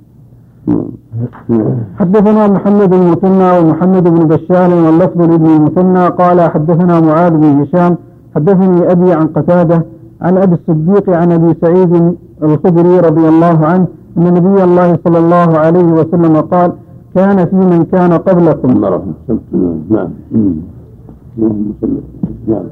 حدثنا 1.98 2.46
محمد 2.48 2.90
بن 2.90 3.02
المثنى 3.02 3.58
ومحمد 3.58 4.04
بن 4.04 4.26
بشار 4.28 4.70
واللفظ 4.74 5.20
لابن 5.20 5.46
المثنى 5.46 6.08
قال 6.08 6.40
حدثنا 6.40 7.00
معاذ 7.00 7.30
بن 7.30 7.60
هشام. 7.60 7.96
حدثني 8.36 8.92
أبي 8.92 9.12
عن 9.12 9.26
قتادة 9.26 9.84
عن 10.20 10.36
أبي 10.38 10.54
الصديق 10.54 11.10
عن 11.10 11.32
أبي 11.32 11.54
سعيد 11.60 12.14
الخدري 12.42 13.00
رضي 13.00 13.28
الله 13.28 13.66
عنه 13.66 13.86
أن 14.18 14.34
نبي 14.34 14.64
الله 14.64 14.98
صلى 15.04 15.18
الله 15.18 15.58
عليه 15.58 15.84
وسلم 15.92 16.36
قال 16.40 16.72
كان 17.14 17.46
في 17.46 17.56
من 17.56 17.84
كان 17.92 18.12
قبلكم. 18.12 18.70
نعم. 19.90 20.10
صل 21.80 22.00
نعم. 22.48 22.64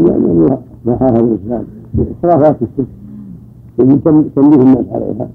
يعني 0.00 0.64
ما 0.84 0.94
هذا 1.00 1.20
الاسلام 1.20 1.64
اعترافات 1.98 2.56
الشرك 2.62 2.86
تنبيه 4.36 4.62
الناس 4.62 4.86
عليها 4.92 5.28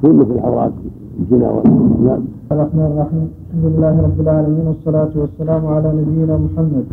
في 0.00 0.08
مثل 0.08 0.40
حضرات 0.40 0.72
الزنا 1.20 1.50
والنعم 1.50 2.04
نعم 2.06 2.22
الرحمن 2.52 2.86
الرحيم 2.92 3.28
الحمد 3.54 3.64
لله 3.72 4.02
رب 4.02 4.20
العالمين 4.20 4.66
والصلاة 4.66 5.10
والسلام 5.16 5.66
على 5.66 5.88
نبينا 6.00 6.36
محمد 6.46 6.84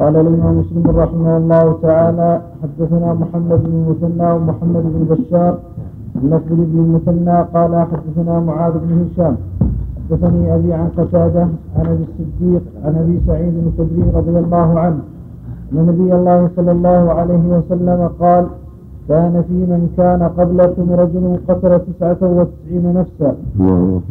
قال 0.00 0.16
الإمام 0.16 0.58
مسلم 0.58 0.84
رحمه 0.96 1.36
الله 1.36 1.78
تعالى 1.82 2.40
حدثنا 2.62 3.14
محمد 3.14 3.60
بن 3.64 3.72
المثنى 3.80 4.32
ومحمد 4.32 4.82
بن 4.94 5.02
بشار 5.14 5.58
اللفظ 6.22 6.52
بن 6.52 6.78
المثنى 6.84 7.36
قال 7.54 7.72
حدثنا 7.92 8.40
معاذ 8.40 8.72
بن 8.72 8.90
هشام 9.04 9.36
حدثني 10.10 10.54
أبي 10.54 10.72
عن 10.72 10.88
قتادة 10.98 11.42
عن 11.76 11.86
أبي 11.86 12.04
الصديق 12.08 12.62
عن 12.84 12.94
أبي 12.94 13.20
سعيد 13.26 13.54
الخدري 13.66 14.04
رضي 14.14 14.38
الله 14.38 14.78
عنه 14.80 14.98
أن 15.72 15.86
نبي 15.86 16.14
الله 16.14 16.48
صلى 16.56 16.72
الله 16.72 17.12
عليه 17.12 17.44
وسلم 17.58 18.10
قال 18.20 18.46
كان 19.08 19.42
في 19.48 19.54
من 19.54 19.92
كان 19.96 20.22
قبلكم 20.22 20.86
رجل 20.92 21.38
قتل 21.48 21.80
تسعة 21.86 22.16
وتسعين 22.22 22.94
نفسا 22.94 23.34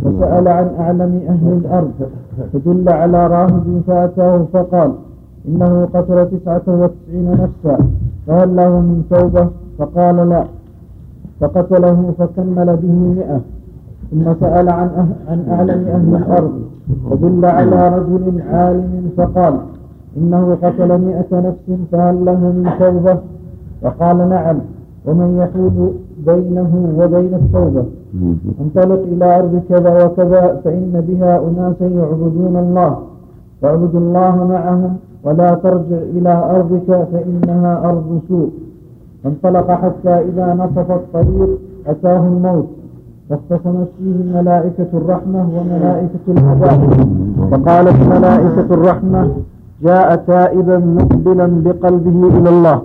فسأل 0.04 0.48
عن 0.48 0.68
أعلم 0.80 1.22
أهل 1.30 1.48
الأرض 1.66 1.92
فدل 2.54 2.90
على 2.90 3.28
راهب 3.28 3.82
فأتاه 3.88 4.46
فقال 4.54 4.92
إنه 5.48 5.88
قتل 5.94 6.30
تسعة 6.30 6.62
وتسعين 6.68 7.32
نفسا 7.32 7.78
فهل 8.28 8.56
له 8.56 8.70
من 8.80 9.04
توبة؟ 9.10 9.48
فقال 9.80 10.30
لا 10.30 10.44
فقتله 11.40 12.14
فكمل 12.20 12.78
به 12.78 12.94
مئة. 13.18 13.40
ثم 14.12 14.34
سأل 14.40 14.70
عن, 14.70 14.88
أه 14.88 15.32
عن 15.32 15.46
أعلم 15.50 15.88
أهل 15.88 16.16
الأرض 16.16 16.52
فدل 17.12 17.46
على 17.46 17.90
رجل 17.98 18.42
عالم 18.52 19.10
فقال 19.18 19.54
إنه 20.18 20.58
قتل 20.64 20.88
مئة 20.88 21.40
نفس 21.40 21.80
فهل 21.92 22.26
له 22.26 22.40
من 22.40 22.70
توبة؟ 22.80 23.18
فقال 23.82 24.18
نعم 24.30 24.58
ومن 25.06 25.38
يحول 25.42 25.92
بينه 26.26 26.72
وبين 27.00 27.34
التوبة. 27.34 27.86
انطلق 28.62 29.02
إلى 29.14 29.40
أرض 29.40 29.62
كذا 29.70 30.06
وكذا 30.06 30.62
فإن 30.64 31.04
بها 31.08 31.40
أناسا 31.40 31.86
يعبدون 31.86 32.56
الله. 32.56 32.98
فاعبد 33.62 33.96
الله 33.96 34.48
معهم 34.48 34.98
ولا 35.24 35.54
ترجع 35.54 35.98
إلى 36.16 36.34
أرضك 36.56 37.08
فإنها 37.12 37.90
أرض 37.90 38.22
سوء. 38.28 38.50
فانطلق 39.24 39.72
حتى 39.72 40.10
إذا 40.10 40.54
نصف 40.54 40.92
الطريق 40.92 41.50
أتاه 41.88 42.28
الموت. 42.28 42.68
فاختصمت 43.30 43.88
فيه 43.98 44.40
ملائكة 44.40 44.88
الرحمة 44.94 45.50
وملائكة 45.56 46.26
العذاب. 46.28 46.80
فقالت 47.52 47.98
ملائكة 48.10 48.74
الرحمة 48.74 49.32
جاء 49.84 50.16
تائبا 50.16 50.78
مقبلا 50.78 51.48
بقلبه 51.66 52.38
إلى 52.38 52.50
الله 52.50 52.82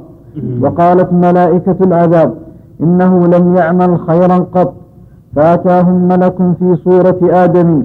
وقالت 0.63 1.13
ملائكة 1.13 1.77
العذاب 1.81 2.35
إنه 2.81 3.27
لم 3.27 3.57
يعمل 3.57 3.99
خيرا 3.99 4.39
قط 4.55 4.73
فأتاهم 5.37 6.09
ملك 6.09 6.37
في 6.59 6.77
صورة 6.85 7.19
آدم 7.23 7.83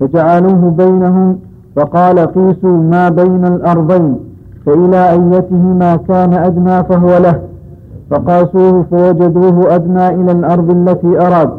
فجعلوه 0.00 0.74
بينهم 0.78 1.38
فقال 1.76 2.18
قيسوا 2.18 2.76
ما 2.90 3.08
بين 3.08 3.44
الأرضين 3.46 4.16
فإلى 4.66 5.10
أيتهما 5.10 5.96
كان 5.96 6.32
أدنى 6.34 6.84
فهو 6.84 7.18
له 7.18 7.40
فقاسوه 8.10 8.84
فوجدوه 8.90 9.74
أدنى 9.74 10.08
إلى 10.08 10.32
الأرض 10.32 10.70
التي 10.70 11.26
أراد 11.26 11.50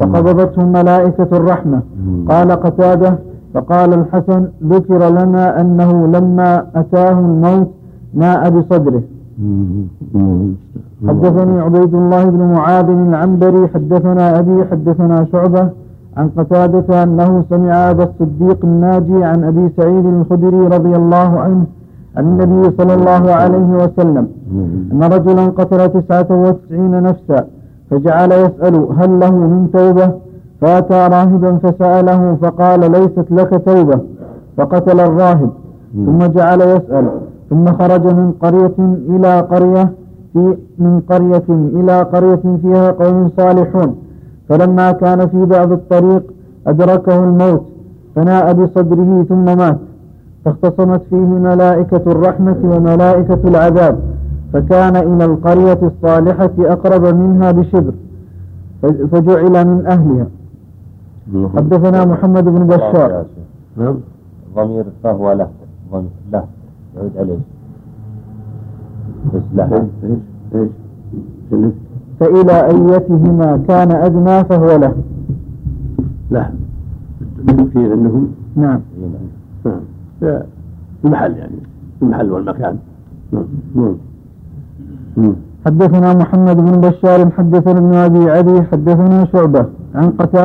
فقبضته 0.00 0.64
ملائكة 0.64 1.28
الرحمة. 1.32 1.80
قال 2.28 2.50
قتادة 2.52 3.18
فقال 3.54 3.94
الحسن 3.94 4.48
ذكر 4.64 5.08
لنا 5.08 5.60
أنه 5.60 6.06
لما 6.06 6.66
أتاه 6.74 7.18
الموت 7.18 7.70
ناء 8.14 8.50
بصدره. 8.50 9.02
حدثني 11.08 11.60
عبيد 11.60 11.94
الله 11.94 12.24
بن 12.24 12.42
معاذ 12.54 12.88
العنبري 12.88 13.68
حدثنا 13.68 14.38
أبي 14.38 14.64
حدثنا 14.70 15.24
شعبة 15.32 15.68
عن 16.16 16.28
قتادة 16.36 17.02
أنه 17.02 17.44
سمع 17.50 17.90
أبا 17.90 18.04
الصديق 18.04 18.64
الناجي 18.64 19.24
عن 19.24 19.44
أبي 19.44 19.68
سعيد 19.76 20.06
الخدري 20.06 20.66
رضي 20.66 20.96
الله 20.96 21.40
عنه 21.40 21.64
عن 22.16 22.24
النبي 22.24 22.76
صلى 22.78 22.94
الله 22.94 23.32
عليه 23.32 23.68
وسلم 23.82 24.28
أن 24.92 25.02
رجلا 25.02 25.44
قتل 25.46 25.88
تسعة 25.88 26.26
وتسعين 26.30 27.02
نفسا 27.02 27.44
فجعل 27.90 28.32
يسأل 28.32 28.74
هل 28.98 29.20
له 29.20 29.30
من 29.30 29.68
توبة؟ 29.72 30.12
فأتى 30.60 30.94
راهبا 30.94 31.58
فسأله 31.62 32.36
فقال 32.42 32.80
ليست 32.92 33.26
لك 33.30 33.62
توبة. 33.66 34.00
فقتل 34.56 35.00
الراهب 35.00 35.50
ثم 35.94 36.18
جعل 36.18 36.60
يسأل 36.60 37.10
ثم 37.50 37.66
خرج 37.66 38.06
من 38.06 38.32
قرية 38.42 38.74
إلى 39.08 39.40
قرية 39.40 39.92
في 40.32 40.56
من 40.78 41.00
قرية 41.10 41.44
إلى 41.48 42.02
قرية 42.02 42.58
فيها 42.62 42.90
قوم 42.90 43.30
صالحون. 43.36 43.96
فلما 44.48 44.92
كان 44.92 45.28
في 45.28 45.44
بعض 45.44 45.72
الطريق 45.72 46.22
أدركه 46.66 47.24
الموت 47.24 47.62
فناء 48.16 48.52
بصدره 48.52 49.26
ثم 49.28 49.44
مات. 49.44 49.78
فاختصمت 50.44 51.02
فيه 51.10 51.16
ملائكة 51.16 52.02
الرحمة 52.06 52.56
وملائكة 52.64 53.38
العذاب 53.44 53.98
فكان 54.52 54.96
إلى 54.96 55.24
القرية 55.24 55.78
الصالحة 55.82 56.50
أقرب 56.60 57.14
منها 57.14 57.50
بشبر 57.50 57.92
فجعل 59.12 59.66
من 59.66 59.86
أهلها. 59.86 60.26
حدثنا 61.56 62.04
محمد 62.04 62.44
بن 62.44 62.66
بشار. 62.66 63.24
نعم. 63.76 63.96
ضمير 64.56 64.84
فهو 65.02 65.32
له 65.32 65.48
ضمير 65.92 66.10
له 66.32 66.44
يعود 66.96 67.12
عليه. 67.18 67.38
بس 69.34 69.42
له 69.54 69.88
إيش؟ 70.54 70.68
إيش؟ 71.52 71.72
فإلى 72.20 72.66
أيتهما 72.66 73.60
كان 73.68 73.90
أدنى 73.92 74.44
فهو 74.44 74.76
له. 74.76 74.94
لا 76.30 76.50
في 77.72 77.90
عندهم؟ 77.92 78.28
نعم. 78.56 78.80
نعم. 79.64 79.80
في 80.20 80.42
المحل 81.04 81.36
يعني. 81.36 81.58
المحل 82.02 82.30
والمكان. 82.30 82.76
نعم. 83.32 83.44
نعم. 83.74 83.94
نعم. 85.16 85.34
حدثنا 85.66 86.14
محمد 86.14 86.56
بن 86.56 86.80
بشار 86.80 87.30
حدثنا 87.30 87.78
ابن 87.78 87.94
أبي 87.94 88.30
عدي 88.30 88.62
حدثنا 88.62 89.24
شعبة. 89.24 89.66
عن 89.94 90.10
قتادة 90.10 90.44